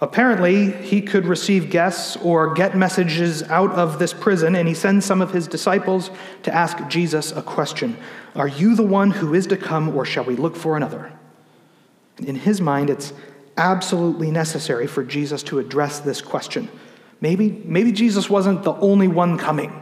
Apparently, 0.00 0.72
he 0.72 1.00
could 1.00 1.24
receive 1.24 1.70
guests 1.70 2.16
or 2.16 2.52
get 2.52 2.76
messages 2.76 3.42
out 3.44 3.70
of 3.72 3.98
this 3.98 4.12
prison, 4.12 4.56
and 4.56 4.66
he 4.66 4.74
sends 4.74 5.06
some 5.06 5.22
of 5.22 5.32
his 5.32 5.46
disciples 5.46 6.10
to 6.42 6.52
ask 6.52 6.76
Jesus 6.88 7.30
a 7.32 7.42
question 7.42 7.96
Are 8.34 8.48
you 8.48 8.74
the 8.74 8.82
one 8.82 9.12
who 9.12 9.34
is 9.34 9.46
to 9.48 9.56
come, 9.56 9.96
or 9.96 10.04
shall 10.04 10.24
we 10.24 10.34
look 10.34 10.56
for 10.56 10.76
another? 10.76 11.12
In 12.18 12.34
his 12.34 12.60
mind, 12.60 12.90
it's 12.90 13.12
absolutely 13.56 14.30
necessary 14.30 14.88
for 14.88 15.04
Jesus 15.04 15.42
to 15.44 15.60
address 15.60 16.00
this 16.00 16.20
question. 16.20 16.68
Maybe, 17.20 17.62
maybe 17.64 17.92
Jesus 17.92 18.28
wasn't 18.28 18.64
the 18.64 18.74
only 18.74 19.08
one 19.08 19.38
coming. 19.38 19.80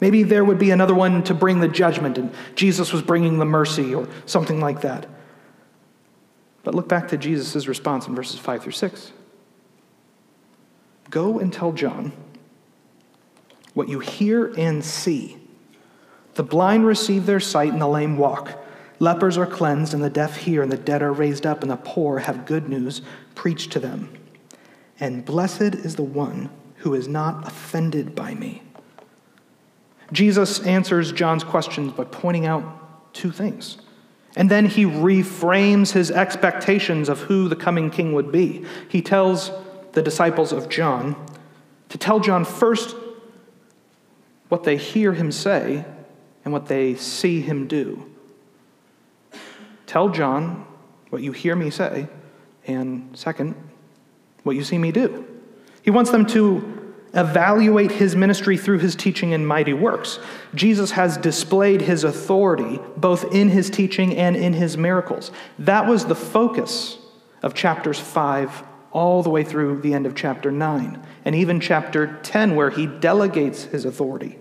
Maybe 0.00 0.22
there 0.22 0.44
would 0.44 0.58
be 0.58 0.70
another 0.70 0.94
one 0.94 1.22
to 1.24 1.34
bring 1.34 1.60
the 1.60 1.68
judgment, 1.68 2.16
and 2.16 2.34
Jesus 2.56 2.92
was 2.92 3.02
bringing 3.02 3.38
the 3.38 3.44
mercy, 3.44 3.94
or 3.94 4.08
something 4.24 4.58
like 4.58 4.80
that. 4.80 5.06
But 6.62 6.74
look 6.74 6.88
back 6.88 7.08
to 7.08 7.18
Jesus' 7.18 7.68
response 7.68 8.08
in 8.08 8.14
verses 8.14 8.40
5 8.40 8.62
through 8.62 8.72
6. 8.72 9.12
Go 11.14 11.38
and 11.38 11.52
tell 11.52 11.70
John 11.70 12.10
what 13.72 13.88
you 13.88 14.00
hear 14.00 14.52
and 14.58 14.84
see. 14.84 15.36
The 16.34 16.42
blind 16.42 16.86
receive 16.86 17.24
their 17.24 17.38
sight, 17.38 17.70
and 17.70 17.80
the 17.80 17.86
lame 17.86 18.16
walk. 18.16 18.60
Lepers 18.98 19.38
are 19.38 19.46
cleansed, 19.46 19.94
and 19.94 20.02
the 20.02 20.10
deaf 20.10 20.38
hear, 20.38 20.60
and 20.60 20.72
the 20.72 20.76
dead 20.76 21.02
are 21.02 21.12
raised 21.12 21.46
up, 21.46 21.62
and 21.62 21.70
the 21.70 21.76
poor 21.76 22.18
have 22.18 22.46
good 22.46 22.68
news 22.68 23.00
preached 23.36 23.70
to 23.70 23.78
them. 23.78 24.12
And 24.98 25.24
blessed 25.24 25.76
is 25.76 25.94
the 25.94 26.02
one 26.02 26.50
who 26.78 26.94
is 26.94 27.06
not 27.06 27.46
offended 27.46 28.16
by 28.16 28.34
me. 28.34 28.64
Jesus 30.10 30.66
answers 30.66 31.12
John's 31.12 31.44
questions 31.44 31.92
by 31.92 32.04
pointing 32.04 32.44
out 32.44 33.14
two 33.14 33.30
things. 33.30 33.78
And 34.34 34.50
then 34.50 34.66
he 34.66 34.84
reframes 34.84 35.92
his 35.92 36.10
expectations 36.10 37.08
of 37.08 37.20
who 37.20 37.48
the 37.48 37.54
coming 37.54 37.88
king 37.88 38.14
would 38.14 38.32
be. 38.32 38.64
He 38.88 39.00
tells 39.00 39.52
the 39.94 40.02
disciples 40.02 40.52
of 40.52 40.68
John 40.68 41.16
to 41.88 41.98
tell 41.98 42.20
John 42.20 42.44
first 42.44 42.94
what 44.48 44.64
they 44.64 44.76
hear 44.76 45.12
him 45.12 45.32
say 45.32 45.84
and 46.44 46.52
what 46.52 46.66
they 46.66 46.94
see 46.96 47.40
him 47.40 47.66
do. 47.66 48.10
Tell 49.86 50.08
John 50.08 50.66
what 51.10 51.22
you 51.22 51.32
hear 51.32 51.56
me 51.56 51.70
say, 51.70 52.08
and 52.66 53.16
second, 53.16 53.54
what 54.42 54.56
you 54.56 54.64
see 54.64 54.78
me 54.78 54.92
do. 54.92 55.26
He 55.82 55.90
wants 55.90 56.10
them 56.10 56.26
to 56.26 56.94
evaluate 57.14 57.92
his 57.92 58.16
ministry 58.16 58.56
through 58.56 58.78
his 58.78 58.96
teaching 58.96 59.32
and 59.32 59.46
mighty 59.46 59.72
works. 59.72 60.18
Jesus 60.54 60.90
has 60.92 61.16
displayed 61.16 61.82
his 61.82 62.02
authority 62.02 62.80
both 62.96 63.32
in 63.32 63.50
his 63.50 63.70
teaching 63.70 64.16
and 64.16 64.34
in 64.34 64.54
his 64.54 64.76
miracles. 64.76 65.30
That 65.58 65.86
was 65.86 66.06
the 66.06 66.16
focus 66.16 66.98
of 67.42 67.54
chapters 67.54 68.00
5 68.00 68.64
all 68.94 69.22
the 69.24 69.28
way 69.28 69.42
through 69.42 69.80
the 69.80 69.92
end 69.92 70.06
of 70.06 70.14
chapter 70.14 70.50
9, 70.50 71.04
and 71.24 71.34
even 71.34 71.60
chapter 71.60 72.18
10, 72.22 72.54
where 72.54 72.70
he 72.70 72.86
delegates 72.86 73.64
his 73.64 73.84
authority. 73.84 74.38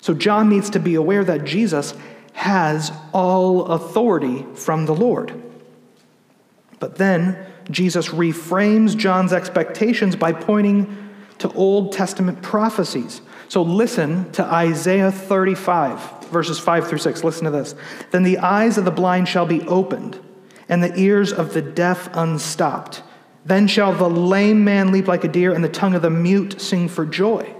So 0.00 0.12
John 0.12 0.48
needs 0.48 0.68
to 0.70 0.80
be 0.80 0.96
aware 0.96 1.24
that 1.24 1.44
Jesus 1.44 1.94
has 2.32 2.92
all 3.12 3.66
authority 3.66 4.44
from 4.54 4.86
the 4.86 4.94
Lord. 4.94 5.40
But 6.80 6.96
then 6.96 7.46
Jesus 7.70 8.08
reframes 8.08 8.96
John's 8.96 9.32
expectations 9.32 10.16
by 10.16 10.32
pointing 10.32 10.98
to 11.38 11.52
Old 11.52 11.92
Testament 11.92 12.42
prophecies. 12.42 13.20
So 13.48 13.62
listen 13.62 14.32
to 14.32 14.44
Isaiah 14.44 15.12
35, 15.12 16.26
verses 16.30 16.58
5 16.58 16.88
through 16.88 16.98
6. 16.98 17.22
Listen 17.22 17.44
to 17.44 17.50
this. 17.52 17.76
Then 18.10 18.24
the 18.24 18.38
eyes 18.38 18.76
of 18.76 18.84
the 18.84 18.90
blind 18.90 19.28
shall 19.28 19.46
be 19.46 19.62
opened, 19.62 20.18
and 20.68 20.82
the 20.82 20.98
ears 20.98 21.32
of 21.32 21.54
the 21.54 21.62
deaf 21.62 22.08
unstopped. 22.12 23.04
Then 23.44 23.66
shall 23.66 23.92
the 23.92 24.08
lame 24.08 24.64
man 24.64 24.92
leap 24.92 25.08
like 25.08 25.24
a 25.24 25.28
deer, 25.28 25.52
and 25.52 25.64
the 25.64 25.68
tongue 25.68 25.94
of 25.94 26.02
the 26.02 26.10
mute 26.10 26.60
sing 26.60 26.88
for 26.88 27.04
joy. 27.04 27.52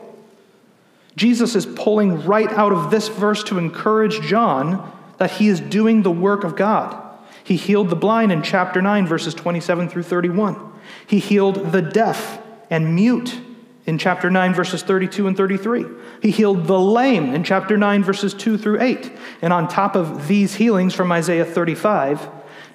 Jesus 1.17 1.55
is 1.55 1.67
pulling 1.67 2.25
right 2.25 2.51
out 2.51 2.73
of 2.73 2.91
this 2.91 3.09
verse 3.09 3.43
to 3.45 3.59
encourage 3.59 4.21
John 4.23 4.91
that 5.19 5.33
he 5.33 5.49
is 5.49 5.61
doing 5.61 6.03
the 6.03 6.11
work 6.11 6.45
of 6.45 6.57
God. 6.57 6.99
He 7.45 7.57
healed 7.57 7.91
the 7.91 7.97
blind 7.97 8.33
in 8.33 8.43
chapter 8.43 8.81
9, 8.81 9.07
verses 9.07 9.35
27 9.35 9.89
through 9.89 10.05
31. 10.05 10.73
He 11.07 11.19
healed 11.19 11.73
the 11.73 11.83
deaf 11.83 12.41
and 12.71 12.95
mute 12.95 13.39
in 13.85 13.99
chapter 13.99 14.31
9, 14.31 14.55
verses 14.55 14.83
32 14.83 15.27
and 15.27 15.37
33. 15.37 15.85
He 16.23 16.31
healed 16.31 16.67
the 16.67 16.79
lame 16.79 17.35
in 17.35 17.43
chapter 17.43 17.77
9, 17.77 18.05
verses 18.05 18.33
2 18.33 18.57
through 18.57 18.81
8. 18.81 19.13
And 19.43 19.53
on 19.53 19.67
top 19.67 19.97
of 19.97 20.29
these 20.29 20.55
healings 20.55 20.95
from 20.95 21.11
Isaiah 21.11 21.45
35, 21.45 22.29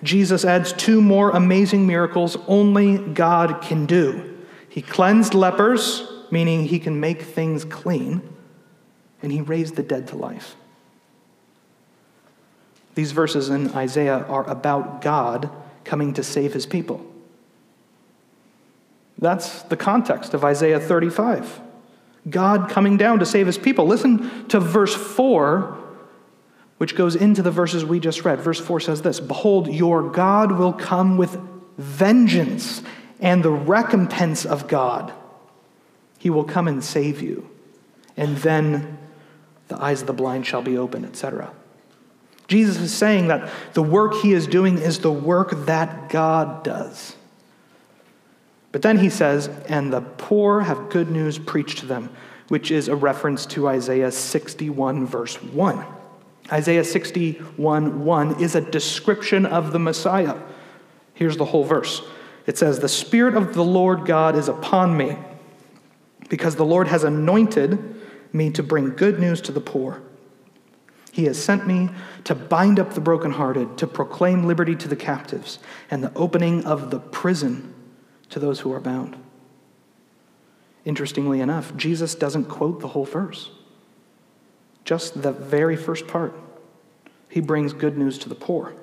Jesus 0.04 0.46
adds 0.46 0.74
two 0.74 1.02
more 1.02 1.32
amazing 1.32 1.88
miracles 1.88 2.38
only 2.48 2.98
God 2.98 3.62
can 3.62 3.86
do. 3.86 4.38
He 4.70 4.82
cleansed 4.82 5.34
lepers, 5.34 6.08
meaning 6.30 6.66
he 6.66 6.80
can 6.80 7.00
make 7.00 7.22
things 7.22 7.66
clean, 7.66 8.22
and 9.22 9.32
he 9.32 9.42
raised 9.42 9.76
the 9.76 9.84
dead 9.84 10.08
to 10.10 10.16
life. 10.16 10.56
These 12.96 13.12
verses 13.12 13.50
in 13.50 13.70
Isaiah 13.72 14.26
are 14.28 14.48
about 14.50 15.02
God 15.02 15.50
coming 15.84 16.14
to 16.14 16.24
save 16.24 16.54
his 16.54 16.66
people. 16.66 17.06
That's 19.20 19.64
the 19.64 19.78
context 19.78 20.34
of 20.34 20.44
Isaiah 20.44 20.80
35. 20.80 21.62
God 22.30 22.70
coming 22.70 22.98
down 22.98 23.20
to 23.20 23.26
save 23.26 23.48
his 23.48 23.58
people. 23.58 23.86
Listen 23.88 24.48
to 24.50 24.60
verse 24.60 24.94
4 24.94 25.78
which 26.78 26.96
goes 26.96 27.16
into 27.16 27.42
the 27.42 27.52
verses 27.52 27.84
we 27.84 28.00
just 28.00 28.24
read. 28.24 28.40
Verse 28.40 28.60
4 28.60 28.80
says 28.80 29.02
this 29.02 29.20
Behold, 29.20 29.68
your 29.68 30.10
God 30.10 30.52
will 30.52 30.74
come 30.74 31.18
with 31.18 31.38
vengeance 31.78 32.82
and 33.20 33.44
the 33.44 33.52
recompense 33.52 34.46
of 34.46 34.68
God. 34.68 35.12
He 36.20 36.30
will 36.30 36.44
come 36.44 36.68
and 36.68 36.84
save 36.84 37.22
you. 37.22 37.50
And 38.16 38.38
then 38.38 38.98
the 39.68 39.82
eyes 39.82 40.02
of 40.02 40.08
the 40.08 40.14
blind 40.14 40.46
shall 40.46 40.62
be 40.62 40.78
opened, 40.78 41.06
etc. 41.06 41.52
Jesus 42.48 42.78
is 42.78 42.94
saying 42.94 43.28
that 43.28 43.50
the 43.74 43.84
work 43.84 44.14
he 44.16 44.34
is 44.34 44.48
doing 44.48 44.78
is 44.78 45.00
the 45.00 45.12
work 45.12 45.66
that 45.66 46.10
God 46.10 46.64
does. 46.64 47.16
But 48.72 48.82
then 48.82 49.00
he 49.00 49.10
says, 49.10 49.48
and 49.68 49.92
the 49.92 50.02
poor 50.02 50.62
have 50.62 50.90
good 50.90 51.10
news 51.10 51.40
preached 51.40 51.80
to 51.80 51.86
them, 51.86 52.10
which 52.48 52.72
is 52.72 52.88
a 52.88 52.96
reference 52.96 53.46
to 53.48 53.68
Isaiah 53.68 54.12
61, 54.12 55.06
verse 55.06 55.42
1. 55.42 55.86
Isaiah 56.52 56.84
61 56.84 58.06
1 58.06 58.42
is 58.42 58.56
a 58.56 58.62
description 58.62 59.46
of 59.46 59.74
the 59.74 59.80
Messiah. 59.80 60.36
Here's 61.14 61.38
the 61.38 61.46
whole 61.46 61.64
verse 61.64 62.02
it 62.46 62.58
says, 62.58 62.80
The 62.80 62.90
Spirit 62.90 63.36
of 63.36 63.54
the 63.54 63.64
Lord 63.64 64.06
God 64.06 64.36
is 64.36 64.48
upon 64.48 64.98
me, 64.98 65.18
because 66.30 66.56
the 66.56 66.66
Lord 66.66 66.88
has 66.88 67.04
anointed 67.04 67.96
me 68.34 68.50
to 68.52 68.64
bring 68.64 68.92
good 68.92 69.20
news 69.20 69.42
to 69.42 69.52
the 69.52 69.62
poor. 69.62 70.02
He 71.12 71.26
has 71.26 71.44
sent 71.44 71.66
me 71.66 71.90
to 72.26 72.36
bind 72.36 72.80
up 72.80 72.94
the 72.94 73.02
brokenhearted, 73.02 73.78
to 73.80 73.88
proclaim 73.88 74.46
liberty 74.46 74.76
to 74.76 74.88
the 74.88 74.96
captives, 74.96 75.60
and 75.90 76.04
the 76.04 76.14
opening 76.16 76.64
of 76.66 76.92
the 76.92 77.00
prison 77.00 77.74
to 78.30 78.40
those 78.40 78.60
who 78.60 78.72
are 78.72 78.80
bound. 78.80 79.18
Interestingly 80.86 81.42
enough, 81.42 81.76
Jesus 81.76 82.16
doesn't 82.16 82.46
quote 82.46 82.80
the 82.80 82.90
whole 82.90 83.06
verse, 83.06 83.52
just 84.88 85.22
the 85.22 85.34
very 85.34 85.76
first 85.76 86.08
part. 86.08 86.34
He 87.28 87.42
brings 87.42 87.74
good 87.74 87.98
news 87.98 88.18
to 88.20 88.30
the 88.30 88.36
poor. 88.36 88.74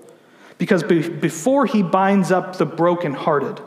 Because 0.58 0.82
be- 0.82 1.08
before 1.08 1.64
he 1.64 1.82
binds 1.82 2.30
up 2.30 2.58
the 2.58 2.66
brokenhearted, 2.66 3.58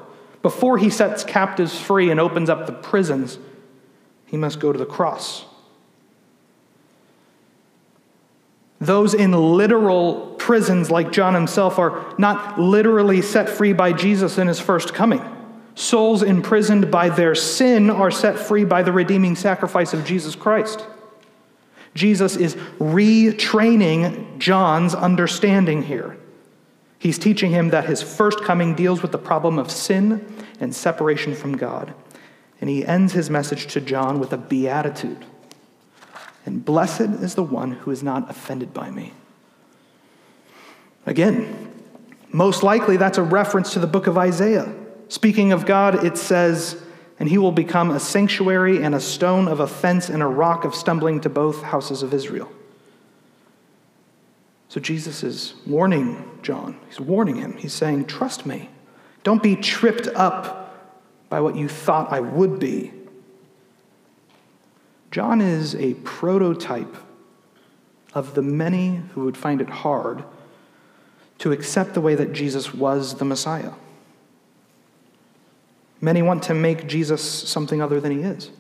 before 0.44 0.78
he 0.78 0.92
sets 0.92 1.24
captives 1.24 1.80
free 1.80 2.12
and 2.12 2.20
opens 2.20 2.48
up 2.48 2.68
the 2.68 2.74
prisons, 2.74 3.40
he 4.28 4.38
must 4.38 4.60
go 4.60 4.72
to 4.72 4.78
the 4.78 4.86
cross. 4.86 5.46
Those 8.80 9.16
in 9.16 9.32
literal 9.32 10.36
prisons, 10.38 10.92
like 10.92 11.12
John 11.12 11.34
himself, 11.34 11.80
are 11.80 12.14
not 12.20 12.60
literally 12.60 13.24
set 13.24 13.50
free 13.50 13.74
by 13.74 13.94
Jesus 13.94 14.38
in 14.38 14.48
his 14.48 14.60
first 14.60 14.94
coming. 14.94 15.24
Souls 15.74 16.22
imprisoned 16.22 16.92
by 16.92 17.10
their 17.10 17.34
sin 17.34 17.90
are 17.90 18.12
set 18.12 18.38
free 18.38 18.64
by 18.64 18.84
the 18.84 18.92
redeeming 18.92 19.36
sacrifice 19.36 19.92
of 19.92 20.06
Jesus 20.06 20.36
Christ. 20.36 20.86
Jesus 21.98 22.36
is 22.36 22.56
retraining 22.80 24.38
John's 24.38 24.94
understanding 24.94 25.84
here. 25.84 26.18
He's 27.00 27.20
teaching 27.20 27.52
him 27.52 27.70
that 27.70 27.86
his 27.86 28.02
first 28.02 28.44
coming 28.44 28.76
deals 28.76 29.02
with 29.02 29.12
the 29.12 29.18
problem 29.18 29.60
of 29.60 29.72
sin 29.72 30.26
and 30.60 30.74
separation 30.74 31.36
from 31.36 31.58
God. 31.58 31.94
And 32.62 32.70
he 32.70 32.86
ends 32.86 33.14
his 33.14 33.30
message 33.30 33.68
to 33.74 33.82
John 33.82 34.20
with 34.20 34.32
a 34.32 34.38
beatitude. 34.38 35.26
And 36.46 36.64
blessed 36.64 37.02
is 37.02 37.36
the 37.36 37.44
one 37.44 37.72
who 37.72 37.92
is 37.92 38.02
not 38.02 38.30
offended 38.30 38.74
by 38.74 38.90
me. 38.90 39.14
Again, 41.06 41.74
most 42.32 42.64
likely 42.64 42.98
that's 42.98 43.18
a 43.18 43.24
reference 43.24 43.74
to 43.74 43.80
the 43.80 43.88
book 43.88 44.08
of 44.08 44.18
Isaiah. 44.18 44.74
Speaking 45.10 45.52
of 45.52 45.66
God, 45.66 46.04
it 46.04 46.18
says, 46.18 46.82
And 47.20 47.30
he 47.30 47.38
will 47.38 47.52
become 47.52 47.90
a 47.90 48.00
sanctuary 48.00 48.84
and 48.84 48.94
a 48.94 49.00
stone 49.00 49.48
of 49.48 49.60
offense 49.60 50.10
and 50.10 50.22
a 50.22 50.28
rock 50.28 50.66
of 50.66 50.76
stumbling 50.76 51.22
to 51.22 51.30
both 51.30 51.64
houses 51.64 52.04
of 52.04 52.14
Israel. 52.14 52.52
So 54.70 54.80
Jesus 54.80 55.24
is 55.24 55.56
warning 55.66 56.40
John. 56.44 56.80
He's 56.88 57.00
warning 57.00 57.38
him. 57.38 57.58
He's 57.58 57.74
saying, 57.74 58.06
Trust 58.06 58.46
me. 58.46 58.70
Don't 59.24 59.42
be 59.42 59.56
tripped 59.56 60.08
up 60.08 60.76
by 61.30 61.42
what 61.42 61.56
you 61.56 61.68
thought 61.68 62.12
I 62.12 62.20
would 62.20 62.60
be. 62.60 62.94
John 65.12 65.42
is 65.42 65.76
a 65.76 65.96
prototype 65.96 66.96
of 68.14 68.36
the 68.36 68.42
many 68.42 69.02
who 69.14 69.26
would 69.26 69.38
find 69.38 69.62
it 69.62 69.70
hard 69.70 70.24
to 71.40 71.52
accept 71.52 71.94
the 71.94 72.02
way 72.02 72.16
that 72.16 72.34
Jesus 72.34 72.74
was 72.74 73.16
the 73.16 73.26
Messiah. 73.26 73.72
Many 76.00 76.22
want 76.22 76.44
to 76.44 76.54
make 76.54 76.88
Jesus 76.88 77.22
something 77.22 77.82
other 77.82 78.00
than 78.00 78.12
he 78.12 78.24
is. 78.24 78.52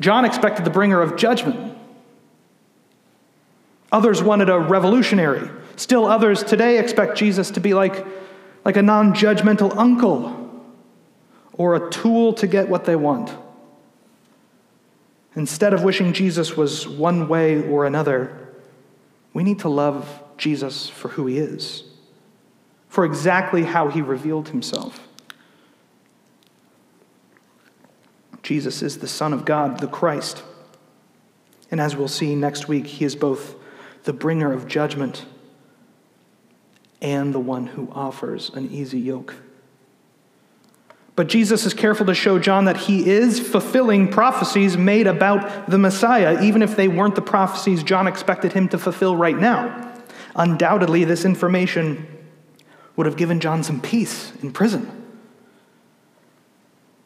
John 0.00 0.24
expected 0.24 0.64
the 0.64 0.70
bringer 0.70 1.00
of 1.00 1.16
judgment. 1.16 1.76
Others 3.92 4.22
wanted 4.22 4.48
a 4.48 4.58
revolutionary. 4.58 5.48
Still 5.76 6.06
others 6.06 6.42
today 6.42 6.78
expect 6.78 7.16
Jesus 7.16 7.50
to 7.52 7.60
be 7.60 7.74
like, 7.74 8.06
like 8.64 8.76
a 8.76 8.82
non 8.82 9.14
judgmental 9.14 9.76
uncle 9.76 10.64
or 11.52 11.76
a 11.76 11.90
tool 11.90 12.32
to 12.34 12.46
get 12.46 12.68
what 12.68 12.84
they 12.84 12.96
want. 12.96 13.34
Instead 15.34 15.74
of 15.74 15.82
wishing 15.82 16.12
Jesus 16.12 16.56
was 16.56 16.88
one 16.88 17.28
way 17.28 17.62
or 17.68 17.84
another, 17.84 18.48
we 19.34 19.44
need 19.44 19.58
to 19.60 19.68
love 19.68 20.22
Jesus 20.38 20.88
for 20.88 21.08
who 21.08 21.26
he 21.26 21.38
is, 21.38 21.84
for 22.96 23.04
exactly 23.04 23.64
how 23.64 23.88
he 23.88 24.00
revealed 24.00 24.48
himself. 24.48 25.06
Jesus 28.42 28.80
is 28.80 29.00
the 29.00 29.06
Son 29.06 29.34
of 29.34 29.44
God, 29.44 29.80
the 29.80 29.86
Christ. 29.86 30.42
And 31.70 31.78
as 31.78 31.94
we'll 31.94 32.08
see 32.08 32.34
next 32.34 32.68
week, 32.68 32.86
he 32.86 33.04
is 33.04 33.14
both 33.14 33.54
the 34.04 34.14
bringer 34.14 34.50
of 34.50 34.66
judgment 34.66 35.26
and 37.02 37.34
the 37.34 37.38
one 37.38 37.66
who 37.66 37.90
offers 37.92 38.48
an 38.54 38.70
easy 38.70 38.98
yoke. 38.98 39.34
But 41.16 41.26
Jesus 41.26 41.66
is 41.66 41.74
careful 41.74 42.06
to 42.06 42.14
show 42.14 42.38
John 42.38 42.64
that 42.64 42.78
he 42.78 43.10
is 43.10 43.38
fulfilling 43.38 44.08
prophecies 44.08 44.78
made 44.78 45.06
about 45.06 45.68
the 45.68 45.76
Messiah, 45.76 46.42
even 46.42 46.62
if 46.62 46.76
they 46.76 46.88
weren't 46.88 47.14
the 47.14 47.20
prophecies 47.20 47.82
John 47.82 48.06
expected 48.06 48.54
him 48.54 48.70
to 48.70 48.78
fulfill 48.78 49.16
right 49.16 49.36
now. 49.36 49.92
Undoubtedly, 50.34 51.04
this 51.04 51.26
information 51.26 52.15
would 52.96 53.06
have 53.06 53.16
given 53.16 53.40
John 53.40 53.62
some 53.62 53.80
peace 53.80 54.32
in 54.42 54.52
prison. 54.52 54.90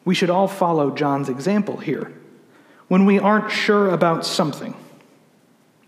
We 0.03 0.15
should 0.15 0.29
all 0.29 0.47
follow 0.47 0.91
John's 0.91 1.29
example 1.29 1.77
here. 1.77 2.11
When 2.87 3.05
we 3.05 3.19
aren't 3.19 3.51
sure 3.51 3.89
about 3.89 4.25
something, 4.25 4.75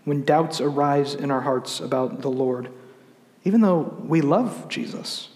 when 0.04 0.24
doubts 0.24 0.60
arise 0.60 1.14
in 1.14 1.30
our 1.30 1.40
hearts 1.40 1.80
about 1.80 2.20
the 2.20 2.30
Lord, 2.30 2.68
even 3.44 3.60
though 3.60 3.94
we 4.06 4.20
love 4.20 4.68
Jesus, 4.68 5.28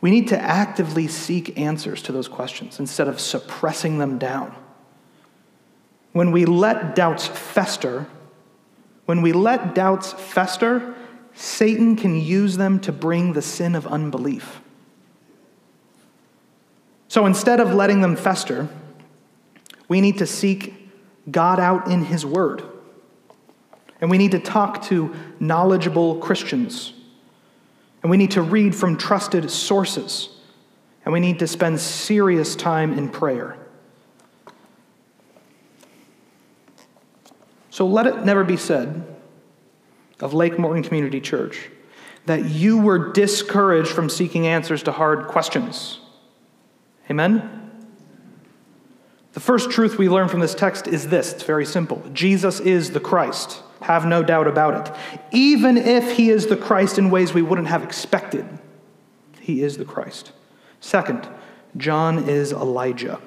we 0.00 0.10
need 0.10 0.28
to 0.28 0.38
actively 0.38 1.08
seek 1.08 1.58
answers 1.58 2.02
to 2.02 2.12
those 2.12 2.28
questions 2.28 2.78
instead 2.78 3.08
of 3.08 3.20
suppressing 3.20 3.98
them 3.98 4.18
down. 4.18 4.54
When 6.12 6.32
we 6.32 6.44
let 6.44 6.94
doubts 6.94 7.26
fester, 7.26 8.06
when 9.06 9.22
we 9.22 9.32
let 9.32 9.74
doubts 9.74 10.12
fester, 10.12 10.94
Satan 11.34 11.96
can 11.96 12.18
use 12.18 12.56
them 12.56 12.80
to 12.80 12.92
bring 12.92 13.32
the 13.32 13.42
sin 13.42 13.74
of 13.74 13.86
unbelief. 13.86 14.60
So 17.08 17.26
instead 17.26 17.60
of 17.60 17.74
letting 17.74 18.00
them 18.00 18.16
fester, 18.16 18.68
we 19.88 20.00
need 20.00 20.18
to 20.18 20.26
seek 20.26 20.74
God 21.30 21.60
out 21.60 21.88
in 21.88 22.04
His 22.04 22.24
Word. 22.24 22.62
And 24.00 24.10
we 24.10 24.18
need 24.18 24.32
to 24.32 24.40
talk 24.40 24.82
to 24.86 25.14
knowledgeable 25.38 26.18
Christians 26.18 26.94
and 28.02 28.10
we 28.10 28.16
need 28.16 28.32
to 28.32 28.42
read 28.42 28.74
from 28.74 28.96
trusted 28.96 29.50
sources. 29.50 30.28
And 31.04 31.12
we 31.12 31.20
need 31.20 31.38
to 31.40 31.46
spend 31.46 31.80
serious 31.80 32.54
time 32.54 32.96
in 32.96 33.08
prayer. 33.08 33.56
So 37.70 37.86
let 37.86 38.06
it 38.06 38.24
never 38.24 38.44
be 38.44 38.56
said 38.56 39.04
of 40.22 40.32
Lake 40.32 40.58
Morton 40.58 40.82
Community 40.82 41.20
Church 41.20 41.68
that 42.26 42.46
you 42.46 42.78
were 42.78 43.12
discouraged 43.12 43.90
from 43.90 44.08
seeking 44.08 44.46
answers 44.46 44.84
to 44.84 44.92
hard 44.92 45.26
questions. 45.26 45.98
Amen? 47.10 47.58
The 49.32 49.40
first 49.40 49.70
truth 49.70 49.98
we 49.98 50.08
learn 50.08 50.28
from 50.28 50.40
this 50.40 50.54
text 50.54 50.86
is 50.86 51.08
this 51.08 51.32
it's 51.32 51.42
very 51.42 51.66
simple 51.66 52.02
Jesus 52.12 52.60
is 52.60 52.92
the 52.92 53.00
Christ. 53.00 53.62
Have 53.80 54.06
no 54.06 54.22
doubt 54.22 54.46
about 54.46 54.86
it. 54.86 54.94
Even 55.32 55.76
if 55.76 56.16
he 56.16 56.30
is 56.30 56.46
the 56.46 56.56
Christ 56.56 56.98
in 56.98 57.10
ways 57.10 57.34
we 57.34 57.42
wouldn't 57.42 57.66
have 57.66 57.82
expected, 57.82 58.46
he 59.40 59.62
is 59.64 59.76
the 59.76 59.84
Christ. 59.84 60.30
Second, 60.78 61.28
John 61.76 62.28
is 62.28 62.52
Elijah. 62.52 63.20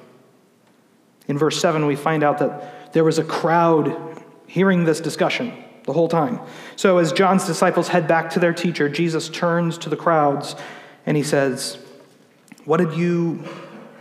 In 1.28 1.38
verse 1.38 1.60
7, 1.60 1.86
we 1.86 1.98
find 1.98 2.24
out 2.24 2.38
that 2.38 2.94
there 2.94 3.04
was 3.04 3.18
a 3.18 3.24
crowd 3.24 4.24
hearing 4.48 4.86
this 4.86 5.02
discussion 5.02 5.52
the 5.86 5.94
whole 5.94 6.08
time. 6.08 6.40
So, 6.76 6.98
as 6.98 7.12
John's 7.12 7.46
disciples 7.46 7.88
head 7.88 8.08
back 8.08 8.30
to 8.32 8.40
their 8.40 8.54
teacher, 8.54 8.90
Jesus 8.90 9.30
turns 9.30 9.78
to 9.80 9.90
the 9.90 9.96
crowds 9.96 10.56
and 11.06 11.16
he 11.16 11.24
says, 11.24 11.78
What 12.66 12.78
did 12.78 12.94
you 12.94 13.44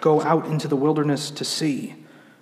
go 0.01 0.23
out 0.23 0.47
into 0.47 0.69
the 0.69 0.77
wilderness 0.77 1.31
to 1.33 1.45
see? 1.45 1.95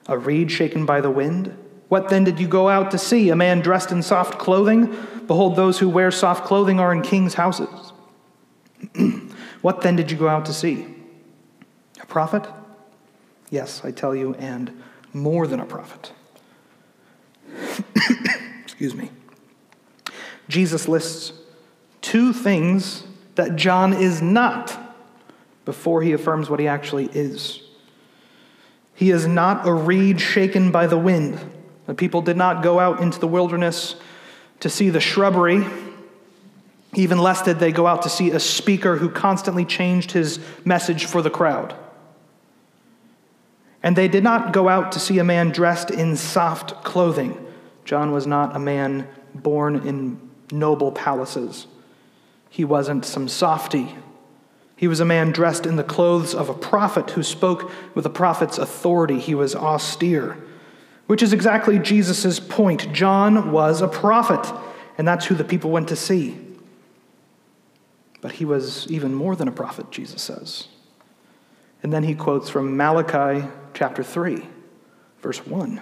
A 0.07 0.19
reed 0.19 0.51
shaken 0.51 0.87
by 0.87 1.01
the 1.01 1.11
wind? 1.11 1.57
What 1.89 2.09
then 2.09 2.25
did 2.25 2.41
you 2.41 2.49
go 2.49 2.69
out 2.69 2.91
to 2.93 2.99
see? 2.99 3.29
A 3.29 3.37
man 3.37 3.61
dressed 3.61 3.93
in 3.93 4.03
soft 4.03 4.39
clothing? 4.39 4.97
Behold, 5.27 5.57
those 5.57 5.79
who 5.79 5.89
wear 5.89 6.11
soft 6.11 6.45
clothing 6.45 6.81
are 6.81 6.93
in 6.93 7.03
kings' 7.03 7.35
houses. 7.35 7.93
what 9.63 9.83
then 9.83 9.97
did 9.97 10.11
you 10.11 10.17
go 10.17 10.29
out 10.29 10.47
to 10.47 10.53
see? 10.53 10.87
A 12.01 12.07
prophet? 12.07 12.47
Yes, 13.51 13.83
I 13.85 13.91
tell 13.91 14.17
you, 14.17 14.35
and 14.35 14.83
more 15.13 15.47
than 15.47 15.61
a 15.61 15.67
prophet. 15.67 16.13
Excuse 18.65 18.95
me. 18.95 19.11
Jesus 20.53 20.87
lists 20.87 21.33
two 22.03 22.35
things 22.35 23.05
that 23.37 23.57
John 23.57 23.95
is 23.95 24.21
not 24.21 24.79
before 25.65 26.03
he 26.03 26.13
affirms 26.13 26.51
what 26.51 26.61
he 26.61 26.69
actually 26.69 27.07
is. 27.07 27.63
He 28.95 29.11
is 29.11 29.27
not 29.27 29.67
a 29.67 29.73
reed 29.73 30.21
shaken 30.21 30.71
by 30.71 30.87
the 30.87 30.99
wind. 30.99 31.41
The 31.87 31.95
people 31.95 32.21
did 32.21 32.37
not 32.37 32.63
go 32.63 32.79
out 32.79 33.01
into 33.01 33.19
the 33.19 33.27
wilderness 33.27 33.97
to 34.61 34.69
see 34.69 34.91
the 34.91 35.01
shrubbery. 35.01 35.65
Even 36.95 37.17
less 37.17 37.41
did 37.41 37.59
they 37.59 37.73
go 37.73 37.87
out 37.87 38.03
to 38.03 38.11
see 38.11 38.31
a 38.31 38.39
speaker 38.39 38.97
who 38.97 39.09
constantly 39.09 39.65
changed 39.65 40.13
his 40.13 40.39
message 40.67 41.07
for 41.07 41.23
the 41.23 41.31
crowd. 41.31 41.75
And 43.83 43.97
they 43.97 44.07
did 44.07 44.23
not 44.23 44.53
go 44.53 44.69
out 44.69 44.93
to 44.93 45.01
see 45.01 45.19
a 45.19 45.25
man 45.25 45.49
dressed 45.49 45.91
in 45.91 46.15
soft 46.15 46.85
clothing. 46.85 47.39
John 47.87 48.13
was 48.13 48.27
not 48.27 48.55
a 48.55 48.59
man 48.59 49.09
born 49.35 49.87
in 49.89 50.32
noble 50.53 50.93
palaces. 50.93 51.67
He 52.49 52.65
wasn't 52.65 53.05
some 53.05 53.29
softy. 53.29 53.97
He 54.77 54.89
was 54.89 55.01
a 55.01 55.05
man 55.05 55.31
dressed 55.33 55.65
in 55.65 55.77
the 55.77 55.85
clothes 55.85 56.35
of 56.35 56.49
a 56.49 56.55
prophet 56.55 57.11
who 57.11 57.23
spoke 57.23 57.71
with 57.95 58.05
a 58.05 58.11
prophet's 58.11 58.59
authority. 58.59 59.19
He 59.19 59.35
was 59.35 59.55
austere, 59.55 60.37
which 61.07 61.23
is 61.23 61.33
exactly 61.33 61.79
Jesus' 61.79 62.41
point. 62.41 62.93
John 62.93 63.53
was 63.53 63.81
a 63.81 63.89
prophet, 63.89 64.53
and 64.99 65.07
that's 65.07 65.27
who 65.27 65.35
the 65.35 65.45
people 65.45 65.71
went 65.71 65.89
to 65.89 65.97
see. 65.97 66.37
But 68.21 68.33
he 68.33 68.45
was 68.45 68.87
even 68.91 69.15
more 69.15 69.35
than 69.35 69.49
a 69.49 69.53
prophet, 69.53 69.91
Jesus 69.91 70.23
says. 70.23 70.69
And 71.83 71.93
then 71.93 72.05
he 72.05 72.15
quotes 72.15 72.49
from 72.49 72.77
Malachi 72.77 73.49
chapter 73.75 74.03
3, 74.03 74.47
verse 75.21 75.47
1. 75.47 75.81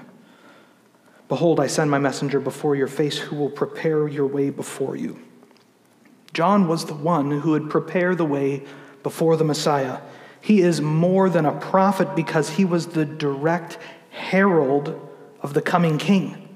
Behold, 1.30 1.60
I 1.60 1.68
send 1.68 1.92
my 1.92 2.00
messenger 2.00 2.40
before 2.40 2.74
your 2.74 2.88
face 2.88 3.16
who 3.16 3.36
will 3.36 3.50
prepare 3.50 4.08
your 4.08 4.26
way 4.26 4.50
before 4.50 4.96
you. 4.96 5.16
John 6.34 6.66
was 6.66 6.86
the 6.86 6.94
one 6.94 7.30
who 7.30 7.52
would 7.52 7.70
prepare 7.70 8.16
the 8.16 8.24
way 8.24 8.64
before 9.04 9.36
the 9.36 9.44
Messiah. 9.44 10.00
He 10.40 10.60
is 10.60 10.80
more 10.80 11.30
than 11.30 11.46
a 11.46 11.52
prophet 11.52 12.16
because 12.16 12.50
he 12.50 12.64
was 12.64 12.88
the 12.88 13.04
direct 13.04 13.78
herald 14.10 15.08
of 15.40 15.54
the 15.54 15.62
coming 15.62 15.98
king. 15.98 16.48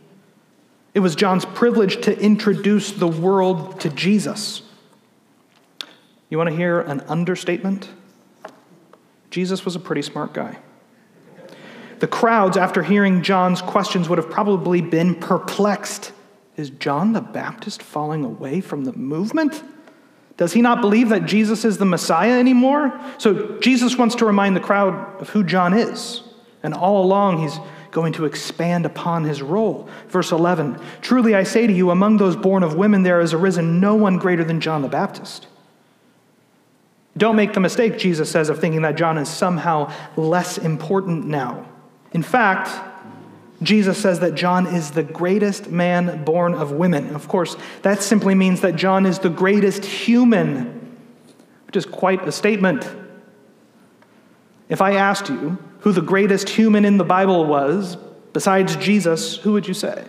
It 0.92 1.00
was 1.00 1.14
John's 1.14 1.44
privilege 1.44 2.02
to 2.02 2.18
introduce 2.18 2.90
the 2.90 3.06
world 3.06 3.78
to 3.78 3.90
Jesus. 3.90 4.62
You 6.30 6.36
want 6.36 6.50
to 6.50 6.56
hear 6.56 6.80
an 6.80 7.00
understatement? 7.02 7.90
Jesus 9.30 9.64
was 9.64 9.76
a 9.76 9.80
pretty 9.80 10.02
smart 10.02 10.32
guy. 10.32 10.58
The 12.04 12.08
crowds, 12.08 12.58
after 12.58 12.82
hearing 12.82 13.22
John's 13.22 13.62
questions, 13.62 14.10
would 14.10 14.18
have 14.18 14.28
probably 14.28 14.82
been 14.82 15.14
perplexed. 15.14 16.12
Is 16.54 16.68
John 16.68 17.14
the 17.14 17.22
Baptist 17.22 17.82
falling 17.82 18.26
away 18.26 18.60
from 18.60 18.84
the 18.84 18.92
movement? 18.92 19.64
Does 20.36 20.52
he 20.52 20.60
not 20.60 20.82
believe 20.82 21.08
that 21.08 21.24
Jesus 21.24 21.64
is 21.64 21.78
the 21.78 21.86
Messiah 21.86 22.38
anymore? 22.38 22.92
So 23.16 23.58
Jesus 23.58 23.96
wants 23.96 24.16
to 24.16 24.26
remind 24.26 24.54
the 24.54 24.60
crowd 24.60 25.18
of 25.18 25.30
who 25.30 25.44
John 25.44 25.72
is. 25.72 26.22
And 26.62 26.74
all 26.74 27.02
along, 27.02 27.38
he's 27.38 27.58
going 27.90 28.12
to 28.12 28.26
expand 28.26 28.84
upon 28.84 29.24
his 29.24 29.40
role. 29.40 29.88
Verse 30.08 30.30
11 30.30 30.78
Truly 31.00 31.34
I 31.34 31.42
say 31.42 31.66
to 31.66 31.72
you, 31.72 31.88
among 31.88 32.18
those 32.18 32.36
born 32.36 32.62
of 32.62 32.74
women, 32.74 33.02
there 33.02 33.22
has 33.22 33.32
arisen 33.32 33.80
no 33.80 33.94
one 33.94 34.18
greater 34.18 34.44
than 34.44 34.60
John 34.60 34.82
the 34.82 34.88
Baptist. 34.88 35.46
Don't 37.16 37.36
make 37.36 37.54
the 37.54 37.60
mistake, 37.60 37.96
Jesus 37.96 38.30
says, 38.30 38.50
of 38.50 38.60
thinking 38.60 38.82
that 38.82 38.96
John 38.96 39.16
is 39.16 39.30
somehow 39.30 39.90
less 40.18 40.58
important 40.58 41.24
now. 41.24 41.70
In 42.14 42.22
fact, 42.22 42.70
Jesus 43.62 43.98
says 43.98 44.20
that 44.20 44.34
John 44.34 44.66
is 44.66 44.92
the 44.92 45.02
greatest 45.02 45.70
man 45.70 46.24
born 46.24 46.54
of 46.54 46.72
women. 46.72 47.14
Of 47.14 47.28
course, 47.28 47.56
that 47.82 48.02
simply 48.02 48.34
means 48.34 48.60
that 48.62 48.76
John 48.76 49.04
is 49.04 49.18
the 49.18 49.30
greatest 49.30 49.84
human, 49.84 50.96
which 51.66 51.76
is 51.76 51.84
quite 51.84 52.26
a 52.26 52.32
statement. 52.32 52.88
If 54.68 54.80
I 54.80 54.94
asked 54.94 55.28
you 55.28 55.58
who 55.80 55.92
the 55.92 56.00
greatest 56.00 56.48
human 56.48 56.84
in 56.84 56.96
the 56.96 57.04
Bible 57.04 57.44
was, 57.44 57.96
besides 58.32 58.76
Jesus, 58.76 59.36
who 59.36 59.52
would 59.52 59.68
you 59.68 59.74
say? 59.74 60.04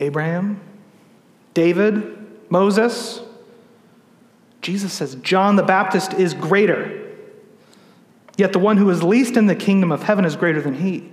Abraham? 0.00 0.60
David? 1.54 2.50
Moses? 2.50 3.20
Jesus 4.60 4.92
says 4.92 5.14
John 5.16 5.56
the 5.56 5.62
Baptist 5.62 6.14
is 6.14 6.34
greater. 6.34 7.03
Yet 8.36 8.52
the 8.52 8.58
one 8.58 8.76
who 8.76 8.90
is 8.90 9.02
least 9.02 9.36
in 9.36 9.46
the 9.46 9.54
kingdom 9.54 9.92
of 9.92 10.02
heaven 10.02 10.24
is 10.24 10.36
greater 10.36 10.60
than 10.60 10.74
he. 10.74 11.10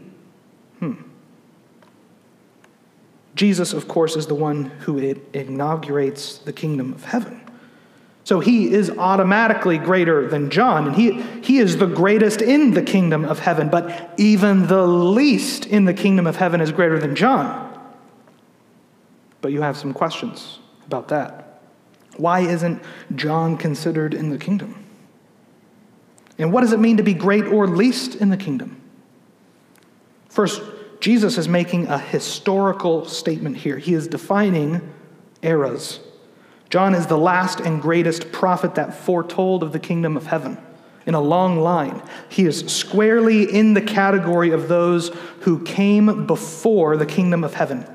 Hmm. 0.79 0.93
Jesus, 3.35 3.73
of 3.73 3.87
course, 3.87 4.15
is 4.15 4.27
the 4.27 4.35
one 4.35 4.65
who 4.81 4.97
inaugurates 5.33 6.39
the 6.39 6.53
kingdom 6.53 6.93
of 6.93 7.05
heaven. 7.05 7.41
So 8.23 8.39
he 8.39 8.71
is 8.71 8.89
automatically 8.91 9.77
greater 9.77 10.27
than 10.27 10.49
John, 10.49 10.87
and 10.87 10.95
he, 10.95 11.21
he 11.41 11.57
is 11.57 11.77
the 11.77 11.87
greatest 11.87 12.41
in 12.41 12.71
the 12.71 12.83
kingdom 12.83 13.25
of 13.25 13.39
heaven, 13.39 13.69
but 13.69 14.13
even 14.17 14.67
the 14.67 14.85
least 14.85 15.65
in 15.65 15.85
the 15.85 15.93
kingdom 15.93 16.27
of 16.27 16.35
heaven 16.35 16.61
is 16.61 16.71
greater 16.71 16.99
than 16.99 17.15
John. 17.15 17.67
But 19.41 19.51
you 19.51 19.61
have 19.61 19.75
some 19.75 19.93
questions 19.93 20.59
about 20.85 21.07
that. 21.07 21.61
Why 22.17 22.41
isn't 22.41 22.83
John 23.15 23.57
considered 23.57 24.13
in 24.13 24.29
the 24.29 24.37
kingdom? 24.37 24.85
And 26.41 26.51
what 26.51 26.61
does 26.61 26.73
it 26.73 26.79
mean 26.79 26.97
to 26.97 27.03
be 27.03 27.13
great 27.13 27.45
or 27.45 27.67
least 27.67 28.15
in 28.15 28.29
the 28.29 28.37
kingdom? 28.37 28.81
First, 30.27 30.61
Jesus 30.99 31.37
is 31.37 31.47
making 31.47 31.87
a 31.87 31.99
historical 31.99 33.05
statement 33.05 33.57
here. 33.57 33.77
He 33.77 33.93
is 33.93 34.07
defining 34.07 34.93
eras. 35.43 35.99
John 36.69 36.95
is 36.95 37.05
the 37.05 37.17
last 37.17 37.59
and 37.59 37.81
greatest 37.81 38.31
prophet 38.31 38.75
that 38.75 38.93
foretold 38.93 39.61
of 39.61 39.71
the 39.71 39.79
kingdom 39.79 40.17
of 40.17 40.27
heaven 40.27 40.57
in 41.05 41.13
a 41.13 41.21
long 41.21 41.59
line. 41.59 42.01
He 42.29 42.45
is 42.45 42.65
squarely 42.65 43.43
in 43.43 43.73
the 43.75 43.81
category 43.81 44.51
of 44.51 44.67
those 44.67 45.09
who 45.41 45.63
came 45.63 46.25
before 46.25 46.97
the 46.97 47.05
kingdom 47.05 47.43
of 47.43 47.53
heaven. 47.53 47.85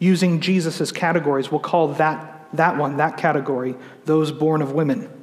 Using 0.00 0.40
Jesus' 0.40 0.90
categories, 0.90 1.50
we'll 1.50 1.60
call 1.60 1.88
that, 1.94 2.48
that 2.54 2.76
one, 2.76 2.96
that 2.96 3.18
category, 3.18 3.76
those 4.04 4.32
born 4.32 4.62
of 4.62 4.72
women. 4.72 5.19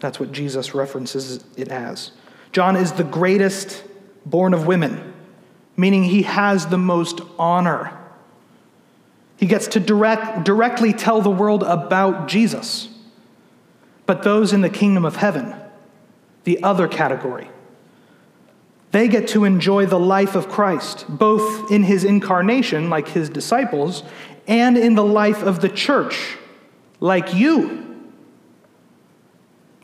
That's 0.00 0.18
what 0.18 0.32
Jesus 0.32 0.74
references 0.74 1.44
it 1.56 1.68
as. 1.68 2.12
John 2.52 2.74
is 2.74 2.92
the 2.92 3.04
greatest 3.04 3.84
born 4.26 4.54
of 4.54 4.66
women, 4.66 5.12
meaning 5.76 6.04
he 6.04 6.22
has 6.22 6.66
the 6.66 6.78
most 6.78 7.20
honor. 7.38 7.96
He 9.36 9.46
gets 9.46 9.68
to 9.68 9.80
direct, 9.80 10.44
directly 10.44 10.92
tell 10.92 11.20
the 11.20 11.30
world 11.30 11.62
about 11.62 12.28
Jesus. 12.28 12.88
But 14.06 14.22
those 14.22 14.52
in 14.52 14.62
the 14.62 14.70
kingdom 14.70 15.04
of 15.04 15.16
heaven, 15.16 15.54
the 16.44 16.62
other 16.62 16.88
category, 16.88 17.48
they 18.90 19.06
get 19.06 19.28
to 19.28 19.44
enjoy 19.44 19.86
the 19.86 20.00
life 20.00 20.34
of 20.34 20.48
Christ, 20.48 21.04
both 21.08 21.70
in 21.70 21.84
his 21.84 22.02
incarnation, 22.02 22.90
like 22.90 23.06
his 23.08 23.28
disciples, 23.28 24.02
and 24.48 24.76
in 24.76 24.96
the 24.96 25.04
life 25.04 25.42
of 25.42 25.60
the 25.60 25.68
church, 25.68 26.36
like 26.98 27.32
you 27.32 27.89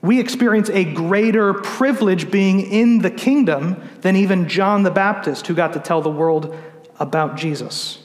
we 0.06 0.20
experience 0.20 0.70
a 0.70 0.84
greater 0.84 1.52
privilege 1.52 2.30
being 2.30 2.60
in 2.60 3.00
the 3.00 3.10
kingdom 3.10 3.82
than 4.02 4.14
even 4.14 4.48
John 4.48 4.84
the 4.84 4.90
Baptist, 4.90 5.46
who 5.46 5.54
got 5.54 5.72
to 5.72 5.80
tell 5.80 6.00
the 6.00 6.10
world 6.10 6.56
about 7.00 7.36
Jesus. 7.36 7.98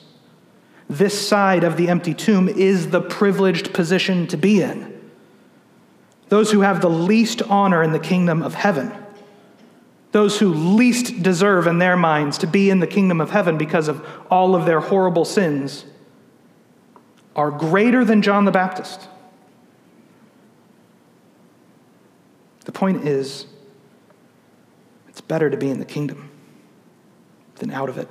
This 0.90 1.28
side 1.28 1.64
of 1.64 1.78
the 1.78 1.90
empty 1.90 2.14
tomb 2.14 2.50
is 2.50 2.90
the 2.90 3.02
privileged 3.02 3.74
position 3.74 4.28
to 4.28 4.38
be 4.38 4.62
in. 4.62 5.00
Those 6.30 6.52
who 6.52 6.62
have 6.62 6.82
the 6.82 6.90
least 6.90 7.42
honor 7.44 7.84
in 7.84 7.92
the 7.92 8.00
kingdom 8.00 8.42
of 8.42 8.56
heaven, 8.56 8.92
those 10.12 10.40
who 10.40 10.54
least 10.54 11.22
deserve 11.22 11.68
in 11.68 11.78
their 11.78 11.96
minds 11.96 12.38
to 12.40 12.48
be 12.48 12.70
in 12.70 12.80
the 12.80 12.88
kingdom 12.88 13.22
of 13.22 13.30
heaven 13.30 13.58
because 13.58 13.88
of 13.88 14.06
all 14.30 14.56
of 14.56 14.66
their 14.66 14.80
horrible 14.80 15.24
sins, 15.24 15.86
are 17.36 17.52
greater 17.52 18.04
than 18.04 18.22
John 18.22 18.46
the 18.46 18.52
Baptist. 18.52 19.08
The 22.65 22.71
point 22.71 23.08
is, 23.08 23.45
it's 25.08 25.21
better 25.21 25.50
to 25.50 25.58
be 25.58 25.69
in 25.69 25.80
the 25.80 25.86
kingdom 25.86 26.30
than 27.56 27.71
out 27.71 27.89
of 27.89 27.97
it. 27.97 28.08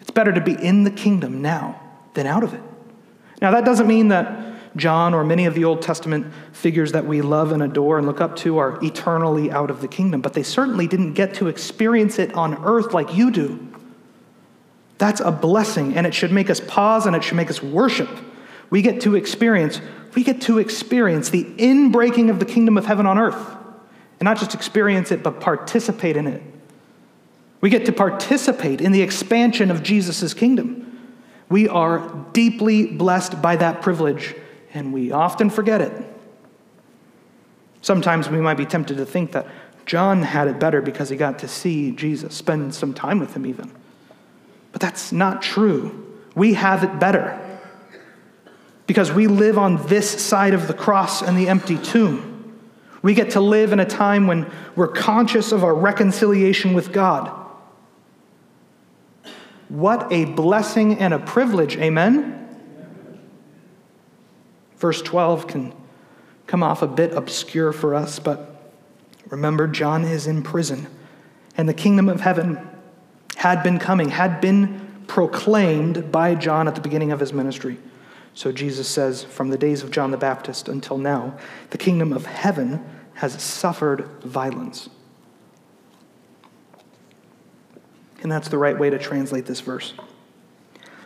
It's 0.00 0.10
better 0.10 0.32
to 0.32 0.40
be 0.40 0.52
in 0.52 0.84
the 0.84 0.90
kingdom 0.90 1.42
now 1.42 1.80
than 2.14 2.26
out 2.26 2.42
of 2.42 2.54
it. 2.54 2.62
Now, 3.40 3.50
that 3.52 3.64
doesn't 3.64 3.86
mean 3.86 4.08
that 4.08 4.76
John 4.76 5.14
or 5.14 5.24
many 5.24 5.46
of 5.46 5.54
the 5.54 5.64
Old 5.64 5.82
Testament 5.82 6.32
figures 6.52 6.92
that 6.92 7.04
we 7.04 7.20
love 7.20 7.52
and 7.52 7.62
adore 7.62 7.98
and 7.98 8.06
look 8.06 8.20
up 8.20 8.36
to 8.36 8.58
are 8.58 8.82
eternally 8.82 9.50
out 9.50 9.70
of 9.70 9.80
the 9.80 9.88
kingdom, 9.88 10.20
but 10.20 10.34
they 10.34 10.42
certainly 10.42 10.86
didn't 10.86 11.14
get 11.14 11.34
to 11.34 11.48
experience 11.48 12.18
it 12.18 12.34
on 12.34 12.64
earth 12.64 12.94
like 12.94 13.14
you 13.14 13.30
do. 13.30 13.68
That's 14.98 15.20
a 15.20 15.30
blessing, 15.30 15.96
and 15.96 16.06
it 16.06 16.14
should 16.14 16.32
make 16.32 16.50
us 16.50 16.60
pause 16.60 17.06
and 17.06 17.14
it 17.14 17.22
should 17.22 17.36
make 17.36 17.50
us 17.50 17.62
worship. 17.62 18.08
We 18.70 18.82
get 18.82 19.00
to 19.02 19.14
experience 19.14 19.80
we 20.14 20.24
get 20.24 20.40
to 20.42 20.58
experience 20.58 21.30
the 21.30 21.44
inbreaking 21.44 22.30
of 22.30 22.38
the 22.38 22.44
kingdom 22.44 22.78
of 22.78 22.86
heaven 22.86 23.06
on 23.06 23.18
earth. 23.18 23.56
And 24.20 24.24
not 24.24 24.38
just 24.38 24.54
experience 24.54 25.12
it, 25.12 25.22
but 25.22 25.40
participate 25.40 26.16
in 26.16 26.26
it. 26.26 26.42
We 27.60 27.70
get 27.70 27.86
to 27.86 27.92
participate 27.92 28.80
in 28.80 28.92
the 28.92 29.02
expansion 29.02 29.70
of 29.70 29.82
Jesus' 29.82 30.34
kingdom. 30.34 30.84
We 31.48 31.68
are 31.68 32.26
deeply 32.32 32.86
blessed 32.86 33.40
by 33.40 33.56
that 33.56 33.80
privilege, 33.80 34.34
and 34.74 34.92
we 34.92 35.12
often 35.12 35.50
forget 35.50 35.80
it. 35.80 35.92
Sometimes 37.80 38.28
we 38.28 38.38
might 38.38 38.56
be 38.56 38.66
tempted 38.66 38.96
to 38.96 39.06
think 39.06 39.32
that 39.32 39.46
John 39.86 40.22
had 40.22 40.48
it 40.48 40.58
better 40.58 40.82
because 40.82 41.08
he 41.08 41.16
got 41.16 41.38
to 41.40 41.48
see 41.48 41.92
Jesus, 41.92 42.34
spend 42.34 42.74
some 42.74 42.92
time 42.92 43.18
with 43.20 43.34
him 43.34 43.46
even. 43.46 43.70
But 44.72 44.80
that's 44.80 45.12
not 45.12 45.42
true. 45.42 46.04
We 46.34 46.54
have 46.54 46.84
it 46.84 46.98
better 46.98 47.44
because 48.88 49.12
we 49.12 49.26
live 49.26 49.58
on 49.58 49.86
this 49.86 50.10
side 50.10 50.54
of 50.54 50.66
the 50.66 50.72
cross 50.72 51.22
and 51.22 51.36
the 51.36 51.46
empty 51.46 51.76
tomb. 51.76 52.58
We 53.02 53.12
get 53.14 53.30
to 53.32 53.40
live 53.40 53.72
in 53.72 53.78
a 53.78 53.84
time 53.84 54.26
when 54.26 54.50
we're 54.74 54.88
conscious 54.88 55.52
of 55.52 55.62
our 55.62 55.74
reconciliation 55.74 56.72
with 56.72 56.90
God. 56.90 57.30
What 59.68 60.10
a 60.10 60.24
blessing 60.24 60.98
and 60.98 61.12
a 61.12 61.18
privilege, 61.18 61.76
amen? 61.76 62.34
Verse 64.78 65.02
12 65.02 65.46
can 65.46 65.74
come 66.46 66.62
off 66.62 66.80
a 66.80 66.86
bit 66.86 67.12
obscure 67.12 67.74
for 67.74 67.94
us, 67.94 68.18
but 68.18 68.72
remember, 69.28 69.68
John 69.68 70.02
is 70.02 70.26
in 70.26 70.42
prison, 70.42 70.86
and 71.58 71.68
the 71.68 71.74
kingdom 71.74 72.08
of 72.08 72.22
heaven 72.22 72.58
had 73.36 73.62
been 73.62 73.78
coming, 73.78 74.08
had 74.08 74.40
been 74.40 75.04
proclaimed 75.06 76.10
by 76.10 76.34
John 76.34 76.66
at 76.66 76.74
the 76.74 76.80
beginning 76.80 77.12
of 77.12 77.20
his 77.20 77.34
ministry. 77.34 77.76
So 78.34 78.52
Jesus 78.52 78.88
says, 78.88 79.24
from 79.24 79.50
the 79.50 79.58
days 79.58 79.82
of 79.82 79.90
John 79.90 80.10
the 80.10 80.16
Baptist 80.16 80.68
until 80.68 80.98
now, 80.98 81.36
the 81.70 81.78
kingdom 81.78 82.12
of 82.12 82.26
heaven 82.26 82.84
has 83.14 83.42
suffered 83.42 84.08
violence. 84.22 84.88
And 88.22 88.30
that's 88.30 88.48
the 88.48 88.58
right 88.58 88.78
way 88.78 88.90
to 88.90 88.98
translate 88.98 89.46
this 89.46 89.60
verse. 89.60 89.94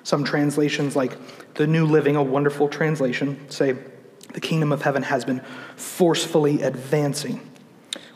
Some 0.03 0.25
translations, 0.25 0.97
like 0.97 1.17
the 1.55 1.67
New 1.67 1.87
Living, 1.87 2.17
a 2.17 2.23
wonderful 2.23 2.69
translation, 2.69 3.49
say, 3.51 3.77
the 4.35 4.41
kingdom 4.41 4.73
of 4.73 4.83
heaven 4.83 5.03
has 5.03 5.25
been 5.25 5.41
forcefully 5.77 6.63
advancing, 6.63 7.41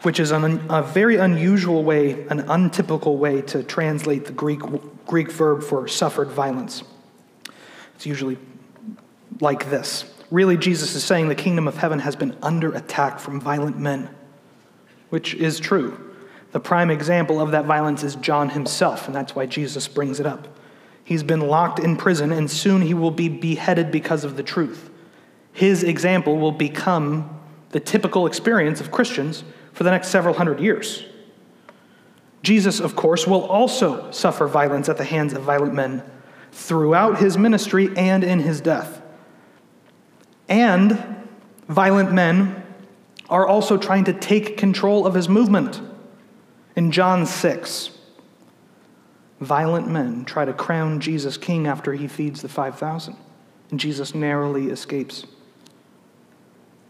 which 0.02 0.18
is 0.18 0.30
an, 0.30 0.64
a 0.70 0.82
very 0.82 1.16
unusual 1.16 1.84
way, 1.84 2.26
an 2.28 2.40
untypical 2.48 3.18
way 3.18 3.42
to 3.42 3.62
translate 3.62 4.24
the 4.24 4.32
Greek, 4.32 4.60
Greek 5.06 5.30
verb 5.30 5.62
for 5.62 5.86
suffered 5.86 6.28
violence. 6.28 6.82
It's 7.94 8.06
usually 8.06 8.38
like 9.40 9.70
this. 9.70 10.04
Really, 10.30 10.56
Jesus 10.56 10.94
is 10.94 11.04
saying 11.04 11.28
the 11.28 11.34
kingdom 11.34 11.68
of 11.68 11.76
heaven 11.76 12.00
has 12.00 12.16
been 12.16 12.36
under 12.42 12.72
attack 12.72 13.18
from 13.18 13.40
violent 13.40 13.78
men, 13.78 14.08
which 15.10 15.34
is 15.34 15.60
true. 15.60 16.14
The 16.52 16.60
prime 16.60 16.90
example 16.90 17.40
of 17.40 17.50
that 17.50 17.64
violence 17.64 18.02
is 18.02 18.16
John 18.16 18.48
himself, 18.50 19.06
and 19.06 19.14
that's 19.14 19.34
why 19.34 19.46
Jesus 19.46 19.86
brings 19.88 20.20
it 20.20 20.26
up. 20.26 20.48
He's 21.04 21.22
been 21.22 21.40
locked 21.40 21.78
in 21.78 21.96
prison, 21.96 22.32
and 22.32 22.50
soon 22.50 22.82
he 22.82 22.94
will 22.94 23.10
be 23.10 23.28
beheaded 23.28 23.92
because 23.92 24.24
of 24.24 24.36
the 24.36 24.42
truth. 24.42 24.90
His 25.52 25.84
example 25.84 26.36
will 26.36 26.52
become 26.52 27.38
the 27.70 27.80
typical 27.80 28.26
experience 28.26 28.80
of 28.80 28.90
Christians 28.90 29.44
for 29.72 29.84
the 29.84 29.90
next 29.90 30.08
several 30.08 30.34
hundred 30.34 30.60
years. 30.60 31.04
Jesus, 32.42 32.80
of 32.80 32.96
course, 32.96 33.26
will 33.26 33.44
also 33.44 34.10
suffer 34.10 34.46
violence 34.46 34.88
at 34.88 34.96
the 34.96 35.04
hands 35.04 35.32
of 35.32 35.42
violent 35.42 35.74
men 35.74 36.02
throughout 36.52 37.18
his 37.18 37.36
ministry 37.36 37.90
and 37.96 38.24
in 38.24 38.40
his 38.40 38.60
death. 38.60 39.02
And 40.48 41.26
violent 41.68 42.12
men 42.12 42.62
are 43.28 43.46
also 43.46 43.76
trying 43.76 44.04
to 44.04 44.12
take 44.12 44.56
control 44.56 45.06
of 45.06 45.14
his 45.14 45.28
movement. 45.28 45.80
In 46.76 46.92
John 46.92 47.26
6, 47.26 47.90
violent 49.40 49.88
men 49.88 50.24
try 50.24 50.44
to 50.44 50.52
crown 50.52 51.00
Jesus 51.00 51.36
king 51.36 51.66
after 51.66 51.92
he 51.92 52.06
feeds 52.06 52.42
the 52.42 52.48
5,000, 52.48 53.16
and 53.70 53.80
Jesus 53.80 54.14
narrowly 54.14 54.68
escapes. 54.68 55.26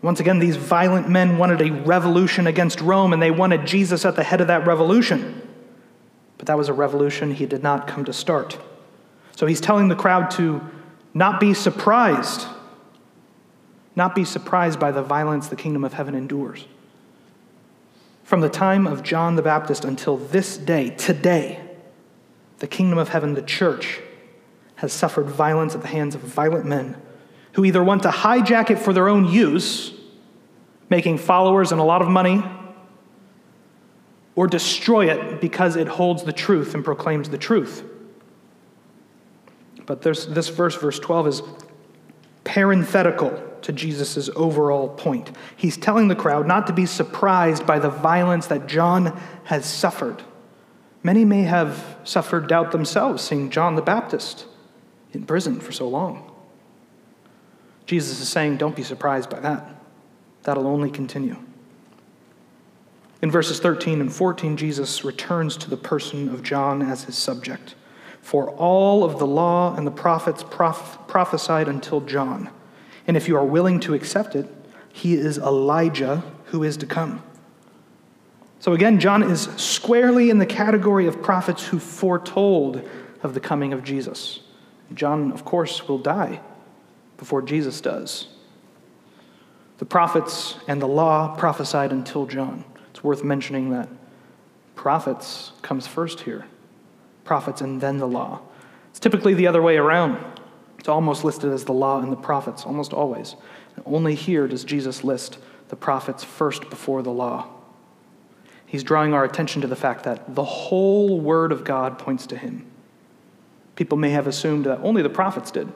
Once 0.03 0.21
again, 0.21 0.39
these 0.39 0.57
violent 0.57 1.09
men 1.09 1.39
wanted 1.39 1.63
a 1.63 1.73
revolution 1.73 2.47
against 2.47 2.81
Rome, 2.81 3.13
and 3.13 3.23
they 3.23 3.31
wanted 3.31 3.67
Jesus 3.67 4.05
at 4.05 4.17
the 4.17 4.23
head 4.23 4.41
of 4.41 4.49
that 4.49 4.67
revolution. 4.67 5.43
But 6.37 6.47
that 6.47 6.59
was 6.59 6.69
a 6.69 6.75
revolution 6.75 7.33
he 7.33 7.47
did 7.47 7.63
not 7.63 7.87
come 7.87 8.05
to 8.05 8.13
start. 8.13 8.59
So 9.37 9.47
he's 9.47 9.61
telling 9.61 9.89
the 9.89 9.97
crowd 9.97 10.31
to 10.33 10.61
not 11.15 11.41
be 11.41 11.55
surprised 11.55 12.47
not 13.97 14.15
be 14.15 14.25
surprised 14.25 14.79
by 14.79 14.93
the 14.93 15.03
violence 15.03 15.49
the 15.49 15.57
kingdom 15.57 15.83
of 15.83 15.95
heaven 15.95 16.15
endures. 16.15 16.67
From 18.23 18.43
the 18.43 18.49
time 18.49 18.87
of 18.87 19.03
John 19.03 19.37
the 19.37 19.43
Baptist 19.43 19.85
until 19.85 20.19
this 20.19 20.59
day, 20.59 20.91
today, 20.91 21.61
the 22.59 22.67
kingdom 22.67 22.99
of 22.99 23.09
heaven, 23.09 23.35
the 23.35 23.43
church, 23.43 24.01
has 24.77 24.93
suffered 24.93 25.27
violence 25.27 25.75
at 25.75 25.81
the 25.81 25.89
hands 25.89 26.15
of 26.15 26.21
violent 26.21 26.67
men 26.67 27.01
who 27.53 27.65
either 27.65 27.83
want 27.83 28.03
to 28.03 28.11
hijack 28.11 28.69
it 28.71 28.79
for 28.79 28.93
their 28.93 29.09
own 29.09 29.25
use, 29.25 29.93
making 30.91 31.17
followers 31.17 31.73
and 31.73 31.81
a 31.81 31.85
lot 31.85 32.03
of 32.03 32.09
money, 32.09 32.45
or 34.35 34.47
destroy 34.47 35.11
it 35.11 35.41
because 35.41 35.77
it 35.77 35.89
holds 35.89 36.25
the 36.25 36.33
truth 36.33 36.75
and 36.75 36.85
proclaims 36.85 37.31
the 37.31 37.39
truth. 37.39 37.83
But 39.87 40.03
this 40.03 40.49
verse, 40.49 40.75
verse 40.75 40.99
12, 40.99 41.27
is 41.29 41.43
parenthetical 42.45 43.31
to 43.67 43.73
Jesus' 43.73 44.31
overall 44.37 44.89
point. 44.89 45.33
He's 45.57 45.77
telling 45.77 46.07
the 46.07 46.15
crowd 46.15 46.47
not 46.47 46.69
to 46.69 46.73
be 46.73 46.87
surprised 46.87 47.67
by 47.67 47.81
the 47.81 47.91
violence 47.91 48.47
that 48.47 48.69
John 48.69 49.21
has 49.45 49.67
suffered. 49.67 50.23
Many 51.03 51.25
may 51.25 51.43
have 51.43 51.99
suffered 52.05 52.47
doubt 52.47 52.71
themselves, 52.71 53.25
seeing 53.25 53.51
John 53.51 53.75
the 53.75 53.83
Baptist 53.83 54.47
in 55.13 55.27
prison 55.27 55.59
for 55.59 55.73
so 55.73 55.89
long. 55.89 56.31
Jesus 57.87 58.21
is 58.21 58.29
saying, 58.29 58.57
don't 58.57 58.77
be 58.77 58.85
surprised 58.85 59.31
by 59.31 59.41
that. 59.41 59.69
That'll 60.45 60.69
only 60.69 60.91
continue. 60.91 61.37
In 63.21 63.33
verses 63.33 63.59
13 63.59 64.01
and 64.01 64.13
14, 64.13 64.57
Jesus 64.57 65.05
returns 65.05 65.57
to 65.57 65.69
the 65.69 65.77
person 65.77 66.29
of 66.29 66.45
John 66.45 66.83
as 66.83 67.05
his 67.05 67.19
subject. 67.19 67.75
For 68.21 68.51
all 68.51 69.03
of 69.03 69.19
the 69.19 69.27
law 69.27 69.75
and 69.75 69.85
the 69.85 69.93
prophets 69.93 70.45
proph- 70.45 71.09
prophesied 71.09 71.67
until 71.67 72.01
John. 72.01 72.51
And 73.07 73.17
if 73.17 73.29
you 73.29 73.37
are 73.37 73.45
willing 73.45 73.81
to 73.81 73.95
accept 73.95 74.35
it, 74.35 74.47
he 74.93 75.15
is 75.15 75.39
Elijah 75.39 76.23
who 76.47 76.63
is 76.63 76.77
to 76.79 76.87
come. 76.87 77.23
So 78.59 78.73
again, 78.73 78.99
John 78.99 79.23
is 79.23 79.43
squarely 79.57 80.31
in 80.31 80.39
the 80.39 80.47
category 80.47 81.07
of 81.07 81.23
prophets 81.23 81.67
who 81.67 81.79
foretold 81.79 82.83
of 83.23 83.35
the 83.35 83.41
coming 83.41 83.73
of 83.73 83.85
Jesus. 83.85 84.41
John, 84.95 85.33
of 85.33 85.45
course, 85.45 85.87
will 85.89 85.99
die 85.99 86.41
before 87.19 87.43
Jesus 87.43 87.81
does. 87.81 88.29
The 89.79 89.85
prophets 89.85 90.57
and 90.67 90.81
the 90.81 90.89
law 90.89 91.37
prophesied 91.37 91.93
until 91.93 92.27
John. 92.27 92.65
It's 92.91 93.05
worth 93.05 93.23
mentioning 93.23 93.71
that 93.71 93.89
prophets 94.75 95.53
comes 95.63 95.87
first 95.87 96.21
here. 96.21 96.47
Prophets 97.25 97.61
and 97.61 97.81
then 97.81 97.99
the 97.99 98.09
law. 98.09 98.41
It's 98.91 99.01
typically 99.01 99.35
the 99.35 99.47
other 99.47 99.61
way 99.61 99.77
around. 99.77 100.19
It's 100.87 100.89
almost 100.89 101.25
listed 101.25 101.53
as 101.53 101.65
the 101.65 101.73
law 101.73 101.99
and 101.99 102.13
the 102.13 102.17
prophets, 102.17 102.63
almost 102.63 102.93
always. 102.93 103.35
And 103.75 103.85
only 103.89 104.15
here 104.15 104.47
does 104.47 104.63
Jesus 104.63 105.03
list 105.03 105.39
the 105.67 105.75
prophets 105.75 106.23
first 106.23 106.71
before 106.71 107.03
the 107.03 107.11
law. 107.11 107.49
He's 108.67 108.85
drawing 108.85 109.13
our 109.13 109.25
attention 109.25 109.63
to 109.63 109.67
the 109.67 109.75
fact 109.75 110.05
that 110.05 110.37
the 110.37 110.45
whole 110.45 111.19
Word 111.19 111.51
of 111.51 111.65
God 111.65 111.99
points 111.99 112.25
to 112.29 112.37
Him. 112.37 112.65
People 113.75 113.99
may 113.99 114.11
have 114.11 114.29
assumed 114.29 114.67
that 114.67 114.79
only 114.79 115.03
the 115.03 115.09
prophets 115.09 115.51
did, 115.51 115.73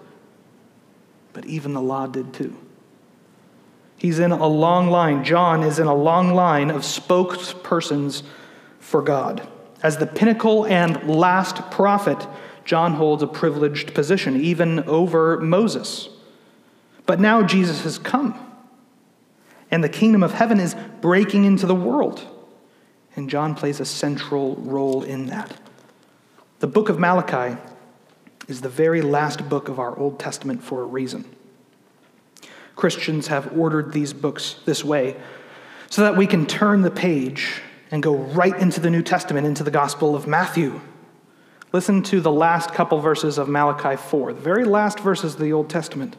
but 1.32 1.44
even 1.44 1.74
the 1.74 1.82
law 1.82 2.06
did 2.06 2.32
too. 2.32 2.56
He's 3.96 4.20
in 4.20 4.30
a 4.30 4.46
long 4.46 4.90
line. 4.90 5.24
John 5.24 5.64
is 5.64 5.80
in 5.80 5.88
a 5.88 5.94
long 5.94 6.34
line 6.34 6.70
of 6.70 6.82
spokespersons 6.82 8.22
for 8.78 9.02
God. 9.02 9.44
As 9.82 9.96
the 9.96 10.06
pinnacle 10.06 10.66
and 10.66 11.02
last 11.10 11.68
prophet, 11.72 12.28
John 12.70 12.94
holds 12.94 13.20
a 13.20 13.26
privileged 13.26 13.94
position, 13.94 14.40
even 14.40 14.84
over 14.84 15.40
Moses. 15.40 16.08
But 17.04 17.18
now 17.18 17.42
Jesus 17.42 17.82
has 17.82 17.98
come, 17.98 18.38
and 19.72 19.82
the 19.82 19.88
kingdom 19.88 20.22
of 20.22 20.34
heaven 20.34 20.60
is 20.60 20.76
breaking 21.00 21.46
into 21.46 21.66
the 21.66 21.74
world. 21.74 22.24
And 23.16 23.28
John 23.28 23.56
plays 23.56 23.80
a 23.80 23.84
central 23.84 24.54
role 24.54 25.02
in 25.02 25.26
that. 25.26 25.52
The 26.60 26.68
book 26.68 26.88
of 26.88 27.00
Malachi 27.00 27.60
is 28.46 28.60
the 28.60 28.68
very 28.68 29.02
last 29.02 29.48
book 29.48 29.68
of 29.68 29.80
our 29.80 29.98
Old 29.98 30.20
Testament 30.20 30.62
for 30.62 30.82
a 30.82 30.86
reason. 30.86 31.24
Christians 32.76 33.26
have 33.26 33.58
ordered 33.58 33.92
these 33.92 34.12
books 34.12 34.60
this 34.64 34.84
way 34.84 35.16
so 35.88 36.02
that 36.02 36.16
we 36.16 36.28
can 36.28 36.46
turn 36.46 36.82
the 36.82 36.90
page 36.92 37.62
and 37.90 38.00
go 38.00 38.14
right 38.14 38.56
into 38.60 38.78
the 38.78 38.90
New 38.90 39.02
Testament, 39.02 39.44
into 39.44 39.64
the 39.64 39.72
Gospel 39.72 40.14
of 40.14 40.28
Matthew. 40.28 40.80
Listen 41.72 42.02
to 42.02 42.20
the 42.20 42.32
last 42.32 42.72
couple 42.72 42.98
verses 43.00 43.38
of 43.38 43.48
Malachi 43.48 43.96
4, 43.96 44.32
the 44.32 44.40
very 44.40 44.64
last 44.64 44.98
verses 45.00 45.34
of 45.34 45.40
the 45.40 45.52
Old 45.52 45.70
Testament. 45.70 46.16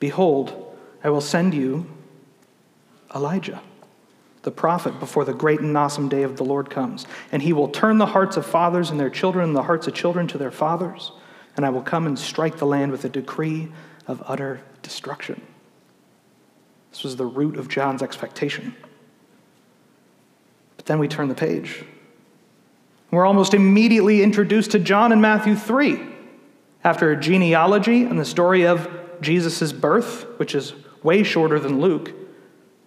Behold, 0.00 0.76
I 1.04 1.10
will 1.10 1.20
send 1.20 1.54
you 1.54 1.86
Elijah, 3.14 3.62
the 4.42 4.50
prophet, 4.50 4.98
before 4.98 5.24
the 5.24 5.32
great 5.32 5.60
and 5.60 5.76
awesome 5.76 6.08
day 6.08 6.24
of 6.24 6.36
the 6.36 6.44
Lord 6.44 6.68
comes. 6.68 7.06
And 7.30 7.42
he 7.42 7.52
will 7.52 7.68
turn 7.68 7.98
the 7.98 8.06
hearts 8.06 8.36
of 8.36 8.44
fathers 8.44 8.90
and 8.90 8.98
their 8.98 9.10
children, 9.10 9.48
and 9.48 9.56
the 9.56 9.62
hearts 9.62 9.86
of 9.86 9.94
children 9.94 10.26
to 10.28 10.38
their 10.38 10.50
fathers. 10.50 11.12
And 11.56 11.64
I 11.64 11.70
will 11.70 11.82
come 11.82 12.06
and 12.06 12.18
strike 12.18 12.56
the 12.56 12.66
land 12.66 12.90
with 12.90 13.04
a 13.04 13.08
decree 13.08 13.68
of 14.08 14.22
utter 14.26 14.60
destruction. 14.82 15.40
This 16.90 17.04
was 17.04 17.16
the 17.16 17.26
root 17.26 17.56
of 17.56 17.68
John's 17.68 18.02
expectation 18.02 18.74
But 20.76 20.86
then 20.86 20.98
we 20.98 21.06
turn 21.06 21.28
the 21.28 21.34
page. 21.34 21.84
We're 23.16 23.24
almost 23.24 23.54
immediately 23.54 24.22
introduced 24.22 24.72
to 24.72 24.78
John 24.78 25.10
in 25.10 25.22
Matthew 25.22 25.56
3 25.56 26.02
after 26.84 27.10
a 27.10 27.16
genealogy 27.16 28.02
and 28.02 28.20
the 28.20 28.26
story 28.26 28.66
of 28.66 28.90
Jesus' 29.22 29.72
birth, 29.72 30.26
which 30.38 30.54
is 30.54 30.74
way 31.02 31.22
shorter 31.22 31.58
than 31.58 31.80
Luke. 31.80 32.12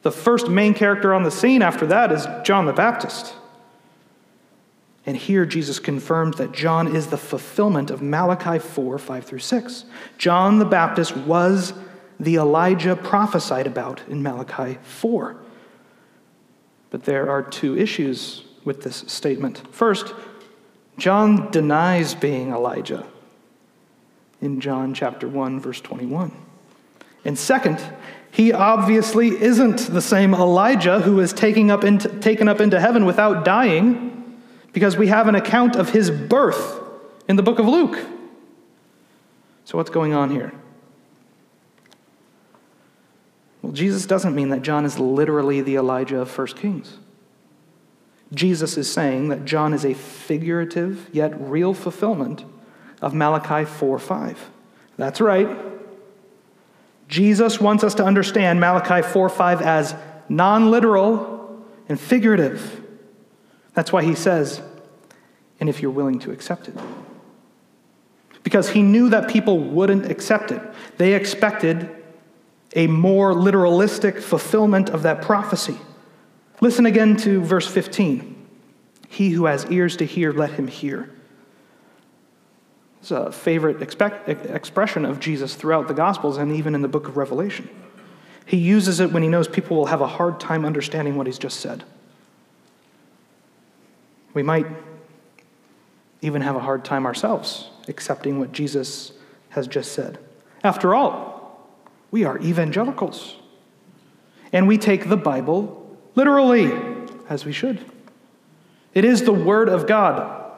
The 0.04 0.12
first 0.12 0.48
main 0.48 0.76
character 0.76 1.16
on 1.16 1.24
the 1.24 1.32
scene 1.32 1.64
after 1.64 1.88
that 1.88 2.12
is 2.12 2.28
John 2.44 2.68
the 2.68 2.74
Baptist. 2.74 3.34
And 5.04 5.18
here 5.18 5.48
Jesus 5.48 5.80
confirms 5.80 6.38
that 6.38 6.52
John 6.52 6.96
is 6.96 7.08
the 7.08 7.18
fulfillment 7.18 7.90
of 7.90 8.04
Malachi 8.04 8.60
4 8.60 9.00
5 9.00 9.26
through 9.26 9.40
6. 9.40 9.86
John 10.20 10.60
the 10.60 10.66
Baptist 10.66 11.18
was 11.18 11.74
the 12.20 12.36
Elijah 12.36 12.96
prophesied 12.96 13.66
about 13.66 14.04
in 14.08 14.22
Malachi 14.22 14.78
4. 14.84 15.38
But 16.92 17.06
there 17.06 17.32
are 17.32 17.42
two 17.42 17.76
issues 17.76 18.44
with 18.64 18.84
this 18.84 19.04
statement. 19.08 19.64
First, 19.72 20.14
John 20.98 21.50
denies 21.52 22.14
being 22.14 22.52
Elijah 22.52 23.08
in 24.42 24.60
John 24.60 24.94
chapter 24.94 25.28
1 25.28 25.60
verse 25.60 25.82
21. 25.82 26.32
And 27.26 27.38
second, 27.38 27.82
he 28.32 28.54
obviously 28.54 29.30
isn't 29.30 29.92
the 29.92 30.02
same 30.02 30.34
Elijah 30.34 31.00
who 31.00 31.20
is 31.20 31.34
taken 31.34 31.72
up 31.72 31.84
into, 31.84 32.10
taken 32.20 32.48
up 32.48 32.62
into 32.62 32.80
heaven 32.80 33.06
without 33.06 33.44
dying 33.44 34.40
because 34.72 34.98
we 34.98 35.08
have 35.08 35.28
an 35.28 35.36
account 35.36 35.76
of 35.76 35.90
his 35.90 36.12
birth 36.12 36.82
in 37.28 37.36
the 37.36 37.44
book 37.44 37.60
of 37.60 37.68
Luke. 37.68 37.98
So 39.66 39.78
what's 39.78 39.90
going 39.90 40.14
on 40.14 40.32
here? 40.32 40.54
Well, 43.62 43.72
Jesus 43.72 44.06
doesn't 44.06 44.34
mean 44.34 44.50
that 44.50 44.62
John 44.62 44.86
is 44.86 45.00
literally 45.00 45.62
the 45.62 45.76
Elijah 45.76 46.22
of 46.22 46.38
1 46.38 46.48
Kings. 46.48 46.98
Jesus 48.34 48.78
is 48.78 48.92
saying 48.92 49.30
that 49.30 49.46
John 49.46 49.74
is 49.74 49.84
a 49.84 49.94
figurative 49.94 51.10
yet 51.12 51.40
real 51.40 51.74
fulfillment 51.74 52.46
of 53.02 53.14
Malachi 53.14 53.66
4 53.66 54.00
5. 54.00 54.50
That's 54.98 55.22
right. 55.22 55.50
Jesus 57.08 57.60
wants 57.60 57.84
us 57.84 57.96
to 57.96 58.06
understand 58.06 58.60
Malachi 58.60 59.02
4 59.08 59.30
5 59.30 59.62
as 59.62 59.96
non 60.28 60.70
literal 60.70 61.66
and 61.88 62.00
figurative. 62.00 62.82
That's 63.74 63.92
why 63.92 64.04
he 64.04 64.14
says, 64.14 64.62
and 65.60 65.70
if 65.70 65.82
you're 65.82 65.92
willing 65.92 66.20
to 66.20 66.32
accept 66.32 66.68
it. 66.68 66.76
Because 68.44 68.70
he 68.70 68.82
knew 68.82 69.10
that 69.10 69.30
people 69.30 69.60
wouldn't 69.60 70.10
accept 70.10 70.52
it. 70.52 70.62
They 70.98 71.14
expected 71.14 71.90
a 72.76 72.88
more 72.88 73.34
literalistic 73.34 74.22
fulfillment 74.22 74.90
of 74.90 75.04
that 75.04 75.22
prophecy. 75.22 75.78
Listen 76.62 76.86
again 76.86 77.16
to 77.18 77.42
verse 77.42 77.68
15. 77.68 78.36
He 79.08 79.30
who 79.30 79.46
has 79.46 79.66
ears 79.72 79.98
to 79.98 80.06
hear, 80.06 80.32
let 80.32 80.52
him 80.52 80.68
hear. 80.68 81.10
It's 83.00 83.12
a 83.12 83.32
favorite 83.32 83.82
expect, 83.82 84.28
expression 84.28 85.06
of 85.06 85.20
Jesus 85.20 85.56
throughout 85.56 85.88
the 85.88 85.94
Gospels 85.94 86.38
and 86.38 86.52
even 86.52 86.76
in 86.76 86.82
the 86.82 86.88
book 86.88 87.08
of 87.08 87.18
Revelation. 87.18 87.70
He 88.46 88.58
uses 88.58 89.00
it 89.00 89.12
when 89.12 89.24
he 89.24 89.30
knows 89.30 89.48
people 89.48 89.78
will 89.78 89.86
have 89.86 90.02
a 90.02 90.08
hard 90.08 90.40
time 90.40 90.66
understanding 90.66 91.16
what 91.16 91.28
he's 91.28 91.40
just 91.40 91.60
said. 91.60 91.84
We 94.34 94.44
might 94.44 94.68
even 96.22 96.42
have 96.42 96.56
a 96.56 96.60
hard 96.60 96.84
time 96.84 97.06
ourselves 97.06 97.70
accepting 97.88 98.40
what 98.40 98.52
Jesus 98.52 99.14
has 99.50 99.68
just 99.68 99.94
said. 99.94 100.20
After 100.64 100.94
all, 100.94 101.70
we 102.12 102.26
are 102.26 102.38
evangelicals. 102.40 103.36
And 104.52 104.68
we 104.68 104.78
take 104.78 105.10
the 105.10 105.18
Bible 105.18 105.79
literally, 106.20 106.70
as 107.30 107.46
we 107.46 107.54
should. 107.54 107.80
It 108.94 109.06
is 109.06 109.24
the 109.24 109.32
Word 109.32 109.70
of 109.70 109.88
God. 109.88 110.52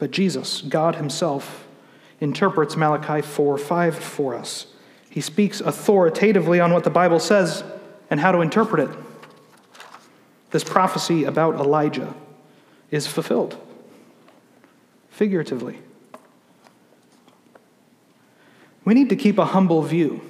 But 0.00 0.10
Jesus, 0.10 0.60
God 0.60 0.96
Himself, 0.96 1.68
interprets 2.18 2.76
Malachi 2.76 3.22
4 3.22 3.56
5 3.56 3.94
for 3.96 4.34
us. 4.34 4.66
He 5.08 5.20
speaks 5.20 5.60
authoritatively 5.60 6.58
on 6.58 6.72
what 6.72 6.82
the 6.82 6.90
Bible 6.90 7.20
says 7.20 7.62
and 8.10 8.18
how 8.18 8.32
to 8.32 8.40
interpret 8.40 8.90
it. 8.90 8.98
This 10.50 10.64
prophecy 10.64 11.22
about 11.22 11.54
Elijah 11.54 12.12
is 12.90 13.06
fulfilled, 13.06 13.56
figuratively. 15.10 15.78
We 18.84 18.94
need 18.94 19.10
to 19.10 19.16
keep 19.16 19.38
a 19.38 19.44
humble 19.44 19.82
view 19.82 20.20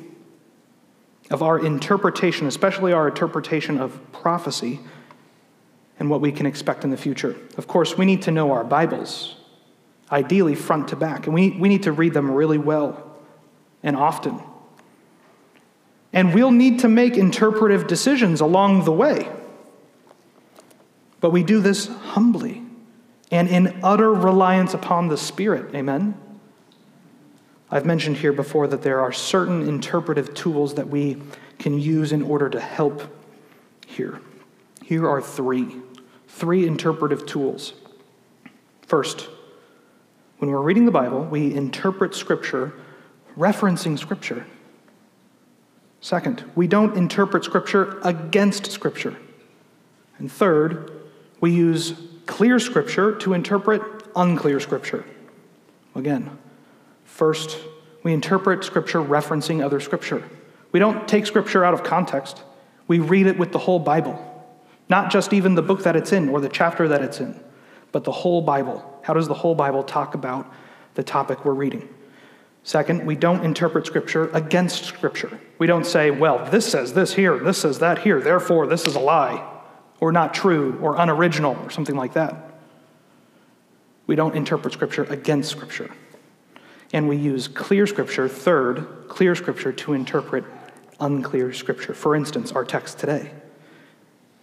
of 1.31 1.43
our 1.43 1.59
interpretation, 1.59 2.47
especially 2.47 2.93
our 2.93 3.09
interpretation 3.09 3.79
of 3.79 4.01
prophecy 4.13 4.81
and 5.99 6.11
what 6.11 6.21
we 6.21 6.33
can 6.33 6.47
expect 6.47 6.83
in 6.83 6.91
the 6.91 6.97
future. 6.97 7.37
Of 7.57 7.69
course, 7.69 7.97
we 7.97 8.05
need 8.05 8.23
to 8.23 8.31
know 8.31 8.53
our 8.53 8.65
Bibles 8.65 9.37
ideally 10.11 10.55
front 10.55 10.89
to 10.89 10.97
back. 10.97 11.27
And 11.27 11.35
we, 11.35 11.51
we 11.51 11.69
need 11.69 11.85
to 11.85 11.93
read 11.93 12.15
them 12.15 12.31
really 12.31 12.59
well 12.59 13.17
and 13.83 13.97
often. 13.97 14.41
And 16.13 16.35
we'll 16.35 16.51
need 16.51 16.81
to 16.81 16.89
make 16.89 17.17
interpretive 17.17 17.87
decisions 17.87 18.41
along 18.41 18.85
the 18.85 18.93
way. 18.93 19.29
But 21.21 21.31
we 21.31 21.45
do 21.45 21.61
this 21.61 21.87
humbly 21.87 22.63
and 23.31 23.49
in 23.49 23.79
utter 23.85 24.13
reliance 24.13 24.75
upon 24.75 25.09
the 25.09 25.17
Spirit. 25.17 25.75
Amen? 25.75 26.15
I've 27.71 27.87
mentioned 27.87 28.17
here 28.17 28.33
before 28.33 28.67
that 28.67 28.83
there 28.83 29.01
are 29.01 29.13
certain 29.13 29.69
interpretive 29.69 30.35
tools 30.35 30.75
that 30.75 30.89
we 30.89 31.19
can 31.59 31.79
use 31.79 32.11
in 32.11 32.23
order 32.23 32.49
to 32.51 32.61
help 32.61 33.03
here. 33.87 34.21
Here 34.85 35.09
are 35.09 35.21
three. 35.21 35.77
Three 36.27 36.67
interpretive 36.67 37.27
tools. 37.27 37.75
First, 38.83 39.29
when 40.39 40.51
we're 40.51 40.63
reading 40.63 40.85
the 40.85 40.91
Bible, 40.91 41.25
we 41.25 41.55
interpret 41.55 42.15
Scripture 42.15 42.73
referencing 43.37 43.99
Scripture. 43.99 44.47
Second, 46.01 46.45
we 46.57 46.67
don't 46.67 46.97
interpret 46.97 47.45
Scripture 47.45 48.01
against 48.03 48.71
Scripture. 48.73 49.17
And 50.19 50.33
third, 50.33 50.91
we 51.41 51.53
use 51.53 51.95
clear 52.27 52.59
Scripture 52.59 53.15
to 53.17 53.35
interpret 53.35 53.83
unclear 54.17 54.61
Scripture. 54.61 55.05
Again, 55.95 56.37
first, 57.21 57.59
we 58.03 58.15
interpret 58.15 58.65
Scripture 58.65 58.99
referencing 58.99 59.63
other 59.63 59.79
Scripture. 59.79 60.27
We 60.73 60.81
don't 60.81 61.07
take 61.07 61.27
Scripture 61.27 61.67
out 61.67 61.75
of 61.75 61.85
context, 61.85 62.43
we 62.89 62.99
read 62.99 63.27
it 63.27 63.39
with 63.39 63.53
the 63.53 63.59
whole 63.59 63.79
Bible, 63.79 64.17
not 64.89 65.13
just 65.13 65.35
even 65.35 65.55
the 65.55 65.61
book 65.61 65.83
that 65.83 65.97
it's 65.97 66.13
in 66.13 66.31
or 66.31 66.41
the 66.41 66.49
chapter 66.49 66.89
that 66.89 67.03
it's 67.03 67.21
in, 67.21 67.39
but 67.93 68.05
the 68.05 68.11
whole 68.11 68.41
Bible. 68.41 68.83
How 69.03 69.13
does 69.13 69.29
the 69.29 69.35
whole 69.35 69.55
Bible 69.55 69.83
talk 69.83 70.15
about 70.15 70.51
the 70.95 71.03
topic 71.03 71.45
we're 71.45 71.53
reading? 71.53 71.87
Second, 72.63 73.05
we 73.05 73.17
don't 73.17 73.45
interpret 73.45 73.87
Scripture 73.87 74.31
against 74.33 74.85
Scripture. 74.85 75.39
We 75.59 75.67
don't 75.67 75.85
say, 75.85 76.11
well, 76.11 76.51
this 76.51 76.65
says 76.65 76.95
this 76.95 77.13
here, 77.13 77.39
this 77.39 77.59
says 77.59 77.81
that 77.81 77.99
here, 77.99 78.23
therefore 78.23 78.67
this 78.67 78.87
is 78.87 78.95
a 78.97 79.01
lie, 79.01 79.47
or 80.01 80.11
not 80.11 80.33
true, 80.33 80.79
or 80.81 80.97
unoriginal, 80.97 81.55
or 81.65 81.69
something 81.69 81.97
like 81.97 82.15
that. 82.15 82.35
We 84.07 84.17
don't 84.17 84.35
interpret 84.35 84.73
Scripture 84.73 85.05
against 85.05 85.51
Scripture. 85.51 85.91
And 86.93 87.09
we 87.09 87.17
use 87.17 87.49
clear 87.49 87.87
Scripture, 87.87 88.29
third, 88.29 89.07
clear 89.09 89.35
Scripture 89.35 89.73
to 89.73 89.93
interpret 89.93 90.45
unclear 90.99 91.53
Scripture. 91.53 91.95
For 91.95 92.17
instance, 92.17 92.53
our 92.53 92.65
text 92.65 92.99
today. 92.99 93.31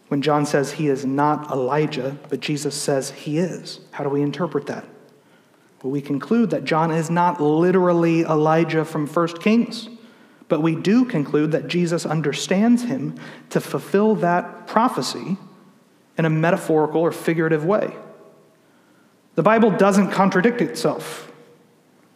When 0.08 0.22
John 0.22 0.46
says 0.46 0.74
he 0.74 0.88
is 0.88 1.06
not 1.06 1.52
Elijah, 1.52 2.18
but 2.30 2.40
Jesus 2.40 2.76
says 2.76 3.12
he 3.12 3.38
is, 3.38 3.82
how 3.92 4.04
do 4.04 4.10
we 4.10 4.22
interpret 4.22 4.68
that? 4.68 4.86
Well, 5.84 5.92
we 5.92 6.02
conclude 6.02 6.50
that 6.52 6.64
John 6.64 6.92
is 6.92 7.10
not 7.10 7.42
literally 7.42 8.22
Elijah 8.22 8.86
from 8.86 9.06
1 9.06 9.28
Kings, 9.40 9.90
but 10.48 10.62
we 10.62 10.76
do 10.76 11.04
conclude 11.04 11.52
that 11.52 11.68
Jesus 11.68 12.06
understands 12.06 12.84
him 12.84 13.16
to 13.50 13.60
fulfill 13.60 14.16
that 14.16 14.66
prophecy 14.66 15.38
in 16.18 16.26
a 16.26 16.30
metaphorical 16.30 17.02
or 17.02 17.12
figurative 17.12 17.66
way. 17.66 17.94
The 19.36 19.44
Bible 19.44 19.72
doesn't 19.72 20.12
contradict 20.12 20.62
itself. 20.62 21.27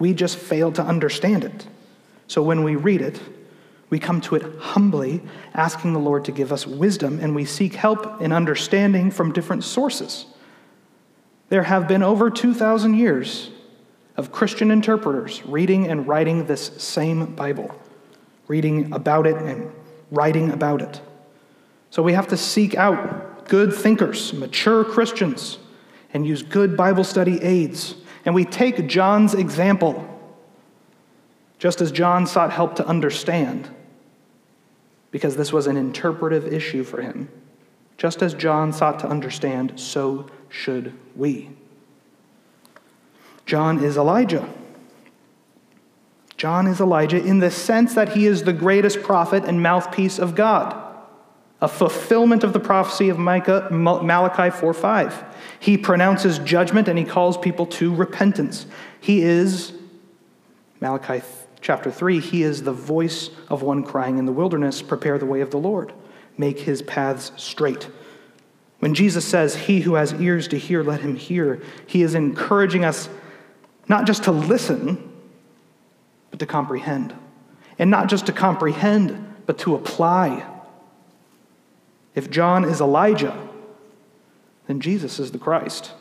We 0.01 0.15
just 0.15 0.35
fail 0.35 0.71
to 0.71 0.81
understand 0.81 1.43
it. 1.43 1.67
So 2.25 2.41
when 2.41 2.63
we 2.63 2.75
read 2.75 3.01
it, 3.01 3.21
we 3.91 3.99
come 3.99 4.19
to 4.21 4.35
it 4.35 4.41
humbly, 4.57 5.21
asking 5.53 5.93
the 5.93 5.99
Lord 5.99 6.25
to 6.25 6.31
give 6.31 6.51
us 6.51 6.65
wisdom, 6.65 7.19
and 7.21 7.35
we 7.35 7.45
seek 7.45 7.75
help 7.75 8.19
in 8.19 8.31
understanding 8.31 9.11
from 9.11 9.31
different 9.31 9.63
sources. 9.63 10.25
There 11.49 11.61
have 11.61 11.87
been 11.87 12.01
over 12.01 12.31
2,000 12.31 12.95
years 12.95 13.51
of 14.17 14.31
Christian 14.31 14.71
interpreters 14.71 15.45
reading 15.45 15.87
and 15.87 16.07
writing 16.07 16.47
this 16.47 16.71
same 16.81 17.35
Bible, 17.35 17.69
reading 18.47 18.91
about 18.93 19.27
it 19.27 19.35
and 19.35 19.71
writing 20.09 20.49
about 20.49 20.81
it. 20.81 20.99
So 21.91 22.01
we 22.01 22.13
have 22.13 22.29
to 22.29 22.37
seek 22.37 22.73
out 22.73 23.47
good 23.47 23.71
thinkers, 23.71 24.33
mature 24.33 24.83
Christians, 24.83 25.59
and 26.11 26.25
use 26.25 26.41
good 26.41 26.75
Bible 26.75 27.03
study 27.03 27.39
aids. 27.43 27.93
And 28.25 28.35
we 28.35 28.45
take 28.45 28.87
John's 28.87 29.33
example, 29.33 30.07
just 31.59 31.81
as 31.81 31.91
John 31.91 32.27
sought 32.27 32.51
help 32.51 32.75
to 32.75 32.85
understand 32.85 33.69
because 35.11 35.35
this 35.35 35.51
was 35.51 35.67
an 35.67 35.77
interpretive 35.77 36.51
issue 36.51 36.83
for 36.83 37.01
him. 37.01 37.29
Just 37.97 38.23
as 38.23 38.33
John 38.33 38.73
sought 38.73 38.99
to 38.99 39.07
understand, 39.07 39.79
so 39.79 40.27
should 40.49 40.93
we. 41.15 41.49
John 43.45 43.83
is 43.83 43.97
Elijah. 43.97 44.49
John 46.37 46.65
is 46.65 46.79
Elijah 46.79 47.23
in 47.23 47.39
the 47.39 47.51
sense 47.51 47.93
that 47.93 48.13
he 48.13 48.25
is 48.25 48.43
the 48.43 48.53
greatest 48.53 49.03
prophet 49.03 49.43
and 49.45 49.61
mouthpiece 49.61 50.17
of 50.17 50.33
God, 50.33 50.90
a 51.61 51.67
fulfillment 51.67 52.43
of 52.43 52.53
the 52.53 52.59
prophecy 52.59 53.09
of 53.09 53.19
Micah, 53.19 53.67
Malachi 53.71 54.49
4 54.49 54.73
5. 54.73 55.23
He 55.59 55.77
pronounces 55.77 56.39
judgment 56.39 56.87
and 56.87 56.97
he 56.97 57.05
calls 57.05 57.37
people 57.37 57.67
to 57.67 57.93
repentance. 57.93 58.65
He 58.99 59.21
is, 59.21 59.73
Malachi 60.79 61.23
chapter 61.61 61.91
3, 61.91 62.19
he 62.19 62.41
is 62.41 62.63
the 62.63 62.73
voice 62.73 63.29
of 63.47 63.61
one 63.61 63.83
crying 63.83 64.17
in 64.17 64.25
the 64.25 64.31
wilderness, 64.31 64.81
prepare 64.81 65.19
the 65.19 65.25
way 65.25 65.41
of 65.41 65.51
the 65.51 65.57
Lord, 65.57 65.93
make 66.37 66.59
his 66.59 66.81
paths 66.81 67.31
straight. 67.37 67.87
When 68.79 68.95
Jesus 68.95 69.23
says, 69.23 69.55
He 69.55 69.81
who 69.81 69.93
has 69.93 70.11
ears 70.13 70.47
to 70.47 70.57
hear, 70.57 70.81
let 70.81 71.01
him 71.01 71.15
hear, 71.15 71.61
he 71.85 72.01
is 72.01 72.15
encouraging 72.15 72.83
us 72.83 73.09
not 73.87 74.07
just 74.07 74.23
to 74.23 74.31
listen, 74.31 75.11
but 76.31 76.39
to 76.39 76.47
comprehend. 76.47 77.13
And 77.77 77.91
not 77.91 78.09
just 78.09 78.25
to 78.25 78.31
comprehend, 78.31 79.35
but 79.45 79.59
to 79.59 79.75
apply. 79.75 80.47
If 82.15 82.29
John 82.29 82.65
is 82.65 82.81
Elijah, 82.81 83.47
then 84.67 84.79
Jesus 84.79 85.19
is 85.19 85.31
the 85.31 85.37
Christ. 85.37 85.91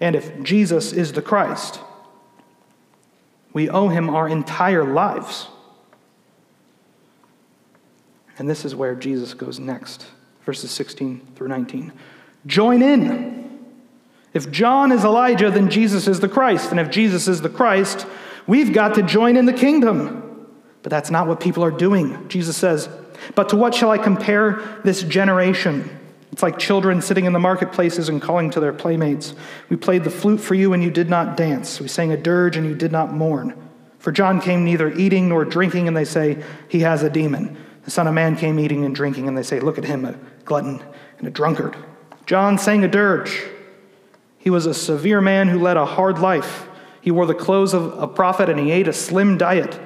And 0.00 0.14
if 0.14 0.42
Jesus 0.42 0.92
is 0.92 1.12
the 1.12 1.22
Christ, 1.22 1.80
we 3.52 3.68
owe 3.68 3.88
him 3.88 4.10
our 4.10 4.28
entire 4.28 4.84
lives. 4.84 5.48
And 8.38 8.48
this 8.48 8.64
is 8.64 8.74
where 8.74 8.94
Jesus 8.94 9.32
goes 9.32 9.58
next, 9.58 10.06
verses 10.44 10.70
16 10.70 11.26
through 11.34 11.48
19. 11.48 11.92
Join 12.44 12.82
in. 12.82 13.64
If 14.34 14.50
John 14.50 14.92
is 14.92 15.04
Elijah, 15.04 15.50
then 15.50 15.70
Jesus 15.70 16.06
is 16.06 16.20
the 16.20 16.28
Christ. 16.28 16.70
And 16.70 16.78
if 16.78 16.90
Jesus 16.90 17.28
is 17.28 17.40
the 17.40 17.48
Christ, 17.48 18.06
we've 18.46 18.74
got 18.74 18.94
to 18.96 19.02
join 19.02 19.36
in 19.36 19.46
the 19.46 19.52
kingdom. 19.54 20.22
But 20.82 20.90
that's 20.90 21.10
not 21.10 21.26
what 21.26 21.40
people 21.40 21.64
are 21.64 21.70
doing. 21.70 22.28
Jesus 22.28 22.56
says, 22.56 22.90
But 23.34 23.48
to 23.50 23.56
what 23.56 23.74
shall 23.74 23.90
I 23.90 23.98
compare 23.98 24.62
this 24.84 25.02
generation? 25.02 25.90
It's 26.32 26.42
like 26.42 26.58
children 26.58 27.00
sitting 27.00 27.24
in 27.24 27.32
the 27.32 27.38
marketplaces 27.38 28.08
and 28.08 28.20
calling 28.20 28.50
to 28.50 28.60
their 28.60 28.72
playmates. 28.72 29.34
We 29.68 29.76
played 29.76 30.04
the 30.04 30.10
flute 30.10 30.40
for 30.40 30.54
you 30.54 30.72
and 30.72 30.82
you 30.82 30.90
did 30.90 31.08
not 31.08 31.36
dance. 31.36 31.80
We 31.80 31.88
sang 31.88 32.12
a 32.12 32.16
dirge 32.16 32.56
and 32.56 32.66
you 32.66 32.74
did 32.74 32.92
not 32.92 33.12
mourn. 33.12 33.54
For 33.98 34.12
John 34.12 34.40
came 34.40 34.64
neither 34.64 34.92
eating 34.92 35.28
nor 35.28 35.44
drinking, 35.44 35.88
and 35.88 35.96
they 35.96 36.04
say, 36.04 36.40
He 36.68 36.78
has 36.80 37.02
a 37.02 37.10
demon. 37.10 37.56
The 37.84 37.90
Son 37.90 38.06
of 38.06 38.14
Man 38.14 38.36
came 38.36 38.60
eating 38.60 38.84
and 38.84 38.94
drinking, 38.94 39.26
and 39.26 39.36
they 39.36 39.42
say, 39.42 39.58
Look 39.58 39.78
at 39.78 39.84
him, 39.84 40.04
a 40.04 40.16
glutton 40.44 40.80
and 41.18 41.26
a 41.26 41.30
drunkard. 41.30 41.76
John 42.24 42.56
sang 42.56 42.84
a 42.84 42.88
dirge. 42.88 43.42
He 44.38 44.48
was 44.48 44.66
a 44.66 44.74
severe 44.74 45.20
man 45.20 45.48
who 45.48 45.58
led 45.58 45.76
a 45.76 45.84
hard 45.84 46.20
life. 46.20 46.68
He 47.00 47.10
wore 47.10 47.26
the 47.26 47.34
clothes 47.34 47.74
of 47.74 48.00
a 48.00 48.06
prophet 48.06 48.48
and 48.48 48.60
he 48.60 48.70
ate 48.70 48.86
a 48.86 48.92
slim 48.92 49.38
diet. 49.38 49.80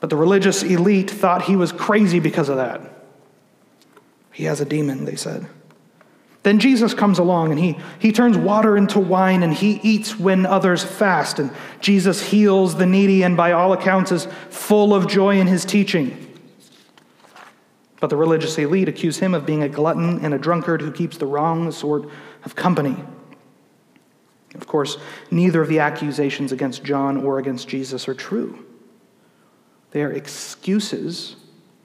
But 0.00 0.10
the 0.10 0.16
religious 0.16 0.62
elite 0.62 1.10
thought 1.10 1.42
he 1.42 1.56
was 1.56 1.72
crazy 1.72 2.20
because 2.20 2.48
of 2.48 2.56
that. 2.56 2.80
He 4.32 4.44
has 4.44 4.60
a 4.60 4.64
demon, 4.64 5.04
they 5.04 5.16
said. 5.16 5.46
Then 6.42 6.58
Jesus 6.58 6.94
comes 6.94 7.18
along 7.18 7.50
and 7.50 7.60
he, 7.60 7.78
he 7.98 8.12
turns 8.12 8.38
water 8.38 8.76
into 8.76 8.98
wine 8.98 9.42
and 9.42 9.52
he 9.52 9.72
eats 9.82 10.18
when 10.18 10.46
others 10.46 10.82
fast. 10.82 11.38
And 11.38 11.50
Jesus 11.80 12.22
heals 12.22 12.76
the 12.76 12.86
needy 12.86 13.22
and, 13.22 13.36
by 13.36 13.52
all 13.52 13.74
accounts, 13.74 14.10
is 14.10 14.26
full 14.48 14.94
of 14.94 15.06
joy 15.06 15.38
in 15.38 15.46
his 15.46 15.66
teaching. 15.66 16.26
But 18.00 18.08
the 18.08 18.16
religious 18.16 18.56
elite 18.56 18.88
accuse 18.88 19.18
him 19.18 19.34
of 19.34 19.44
being 19.44 19.62
a 19.62 19.68
glutton 19.68 20.24
and 20.24 20.32
a 20.32 20.38
drunkard 20.38 20.80
who 20.80 20.90
keeps 20.90 21.18
the 21.18 21.26
wrong 21.26 21.70
sort 21.70 22.08
of 22.44 22.56
company. 22.56 22.96
Of 24.54 24.66
course, 24.66 24.96
neither 25.30 25.60
of 25.60 25.68
the 25.68 25.80
accusations 25.80 26.52
against 26.52 26.82
John 26.82 27.18
or 27.18 27.38
against 27.38 27.68
Jesus 27.68 28.08
are 28.08 28.14
true. 28.14 28.64
They 29.90 30.02
are 30.02 30.12
excuses 30.12 31.36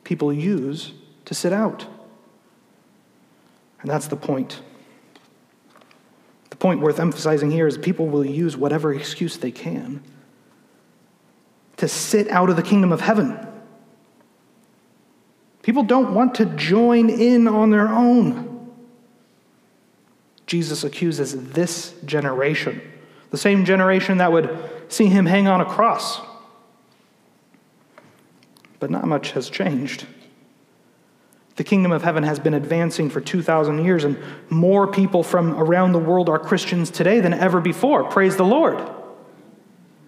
people 0.04 0.32
use 0.32 0.94
to 1.26 1.34
sit 1.34 1.52
out. 1.52 1.86
And 3.82 3.90
that's 3.90 4.08
the 4.08 4.16
point. 4.16 4.62
The 6.50 6.56
point 6.56 6.80
worth 6.80 7.00
emphasizing 7.00 7.52
here 7.52 7.68
is 7.68 7.78
people 7.78 8.08
will 8.08 8.26
use 8.26 8.56
whatever 8.56 8.94
excuse 8.94 9.38
they 9.38 9.52
can 9.52 10.04
to 11.78 11.88
sit 11.88 12.30
out 12.30 12.50
of 12.50 12.56
the 12.56 12.64
kingdom 12.64 12.92
of 12.92 13.02
heaven. 13.02 13.38
People 15.62 15.84
don't 15.84 16.14
want 16.14 16.36
to 16.36 16.46
join 16.46 17.10
in 17.10 17.48
on 17.48 17.72
their 17.72 17.88
own. 17.88 18.72
Jesus 20.46 20.84
accuses 20.84 21.52
this 21.52 21.94
generation, 22.06 22.82
the 23.32 23.38
same 23.38 23.66
generation 23.66 24.20
that 24.20 24.32
would 24.32 24.70
see 24.90 25.08
him 25.08 25.26
hang 25.26 25.48
on 25.48 25.62
a 25.62 25.66
cross. 25.66 26.22
But 28.80 28.90
not 28.90 29.06
much 29.06 29.32
has 29.32 29.50
changed. 29.50 30.06
The 31.56 31.64
kingdom 31.64 31.92
of 31.92 32.04
heaven 32.04 32.24
has 32.24 32.40
been 32.40 32.54
advancing 32.54 33.10
for 33.10 33.22
2,000 33.22 33.84
years, 33.86 34.04
and 34.04 34.18
more 34.50 34.88
people 34.88 35.24
from 35.24 35.56
around 35.56 35.94
the 35.94 36.00
world 36.00 36.28
are 36.28 36.38
Christians 36.38 36.92
today 36.92 37.22
than 37.22 37.34
ever 37.34 37.62
before. 37.62 38.04
Praise 38.04 38.36
the 38.36 38.44
Lord. 38.44 38.78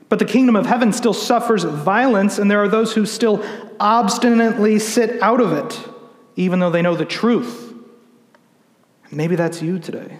But 0.09 0.19
the 0.19 0.25
kingdom 0.25 0.55
of 0.55 0.65
heaven 0.65 0.91
still 0.91 1.13
suffers 1.13 1.63
violence, 1.63 2.37
and 2.37 2.51
there 2.51 2.61
are 2.61 2.67
those 2.67 2.93
who 2.93 3.05
still 3.05 3.43
obstinately 3.79 4.79
sit 4.79 5.21
out 5.21 5.39
of 5.39 5.53
it, 5.53 5.87
even 6.35 6.59
though 6.59 6.69
they 6.69 6.81
know 6.81 6.95
the 6.95 7.05
truth. 7.05 7.73
Maybe 9.09 9.37
that's 9.37 9.61
you 9.61 9.79
today. 9.79 10.19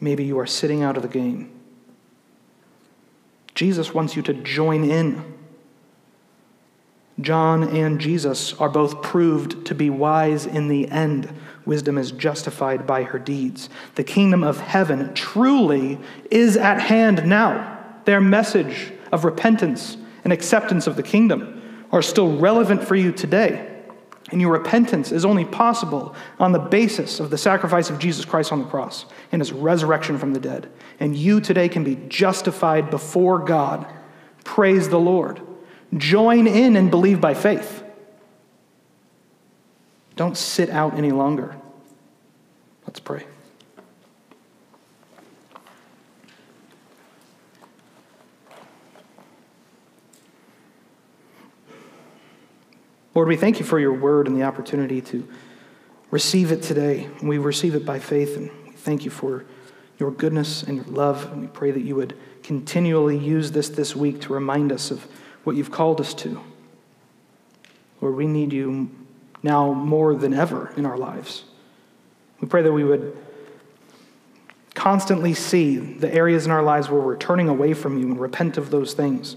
Maybe 0.00 0.24
you 0.24 0.40
are 0.40 0.46
sitting 0.46 0.82
out 0.82 0.96
of 0.96 1.02
the 1.04 1.08
game. 1.08 1.52
Jesus 3.54 3.94
wants 3.94 4.16
you 4.16 4.22
to 4.22 4.34
join 4.34 4.82
in 4.82 5.31
John 7.20 7.64
and 7.64 8.00
Jesus 8.00 8.54
are 8.54 8.70
both 8.70 9.02
proved 9.02 9.66
to 9.66 9.74
be 9.74 9.90
wise 9.90 10.46
in 10.46 10.68
the 10.68 10.88
end. 10.88 11.32
Wisdom 11.64 11.98
is 11.98 12.10
justified 12.10 12.86
by 12.86 13.02
her 13.04 13.18
deeds. 13.18 13.68
The 13.94 14.04
kingdom 14.04 14.42
of 14.42 14.58
heaven 14.58 15.12
truly 15.14 16.00
is 16.30 16.56
at 16.56 16.80
hand 16.80 17.26
now. 17.26 17.78
Their 18.04 18.20
message 18.20 18.92
of 19.12 19.24
repentance 19.24 19.96
and 20.24 20.32
acceptance 20.32 20.86
of 20.86 20.96
the 20.96 21.02
kingdom 21.02 21.86
are 21.92 22.02
still 22.02 22.38
relevant 22.38 22.82
for 22.82 22.96
you 22.96 23.12
today. 23.12 23.68
And 24.30 24.40
your 24.40 24.52
repentance 24.52 25.12
is 25.12 25.26
only 25.26 25.44
possible 25.44 26.14
on 26.40 26.52
the 26.52 26.58
basis 26.58 27.20
of 27.20 27.28
the 27.28 27.36
sacrifice 27.36 27.90
of 27.90 27.98
Jesus 27.98 28.24
Christ 28.24 28.50
on 28.50 28.60
the 28.60 28.68
cross 28.68 29.04
and 29.30 29.42
his 29.42 29.52
resurrection 29.52 30.16
from 30.16 30.32
the 30.32 30.40
dead. 30.40 30.72
And 30.98 31.14
you 31.14 31.40
today 31.40 31.68
can 31.68 31.84
be 31.84 31.96
justified 32.08 32.88
before 32.88 33.40
God. 33.40 33.86
Praise 34.42 34.88
the 34.88 34.98
Lord. 34.98 35.42
Join 35.96 36.46
in 36.46 36.76
and 36.76 36.90
believe 36.90 37.20
by 37.20 37.34
faith. 37.34 37.82
Don't 40.16 40.36
sit 40.36 40.70
out 40.70 40.94
any 40.94 41.10
longer. 41.10 41.56
Let's 42.86 43.00
pray. 43.00 43.26
Lord, 53.14 53.28
we 53.28 53.36
thank 53.36 53.58
you 53.58 53.66
for 53.66 53.78
your 53.78 53.92
word 53.92 54.26
and 54.26 54.36
the 54.36 54.44
opportunity 54.44 55.02
to 55.02 55.28
receive 56.10 56.50
it 56.50 56.62
today. 56.62 57.10
We 57.22 57.36
receive 57.36 57.74
it 57.74 57.84
by 57.84 57.98
faith, 57.98 58.36
and 58.36 58.50
we 58.64 58.72
thank 58.72 59.04
you 59.04 59.10
for 59.10 59.44
your 59.98 60.10
goodness 60.10 60.62
and 60.62 60.76
your 60.76 60.86
love. 60.86 61.30
And 61.30 61.42
we 61.42 61.46
pray 61.46 61.70
that 61.70 61.82
you 61.82 61.94
would 61.96 62.16
continually 62.42 63.18
use 63.18 63.52
this 63.52 63.68
this 63.68 63.94
week 63.94 64.22
to 64.22 64.32
remind 64.32 64.72
us 64.72 64.90
of 64.90 65.06
what 65.44 65.56
you've 65.56 65.70
called 65.70 66.00
us 66.00 66.14
to. 66.14 66.40
Lord, 68.00 68.16
we 68.16 68.26
need 68.26 68.52
you 68.52 68.90
now 69.42 69.72
more 69.72 70.14
than 70.14 70.34
ever 70.34 70.72
in 70.76 70.86
our 70.86 70.96
lives. 70.96 71.44
We 72.40 72.48
pray 72.48 72.62
that 72.62 72.72
we 72.72 72.84
would 72.84 73.16
constantly 74.74 75.34
see 75.34 75.76
the 75.76 76.12
areas 76.12 76.46
in 76.46 76.50
our 76.50 76.62
lives 76.62 76.88
where 76.88 77.00
we're 77.00 77.16
turning 77.16 77.48
away 77.48 77.74
from 77.74 77.98
you 77.98 78.06
and 78.06 78.18
repent 78.18 78.56
of 78.56 78.70
those 78.70 78.94
things. 78.94 79.36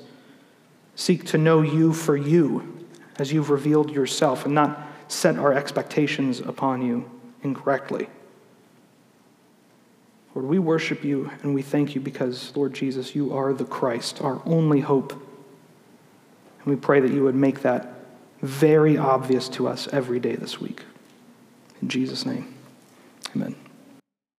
Seek 0.96 1.26
to 1.26 1.38
know 1.38 1.62
you 1.62 1.94
for 1.94 2.16
you 2.16 2.86
as 3.18 3.32
you've 3.32 3.50
revealed 3.50 3.92
yourself 3.92 4.46
and 4.46 4.56
not 4.56 4.82
set 5.08 5.38
our 5.38 5.54
expectations 5.54 6.40
upon 6.40 6.82
you 6.82 7.10
incorrectly. 7.44 8.08
Lord, 10.34 10.48
we 10.48 10.60
worship 10.60 11.04
you 11.04 11.32
and 11.44 11.54
we 11.54 11.62
thank 11.62 11.96
you 11.96 12.02
because, 12.02 12.56
Lord 12.56 12.74
Jesus, 12.74 13.16
you 13.16 13.34
are 13.34 13.54
the 13.54 13.66
Christ, 13.66 14.22
our 14.22 14.42
only 14.46 14.82
hope. 14.82 15.25
And 16.66 16.76
we 16.76 16.80
pray 16.80 17.00
that 17.00 17.12
you 17.12 17.24
would 17.24 17.36
make 17.36 17.62
that 17.62 17.94
very 18.42 18.98
obvious 18.98 19.48
to 19.50 19.68
us 19.68 19.88
every 19.92 20.20
day 20.20 20.36
this 20.36 20.60
week. 20.60 20.82
In 21.82 21.88
Jesus' 21.88 22.26
name, 22.26 22.54
amen. 23.36 23.56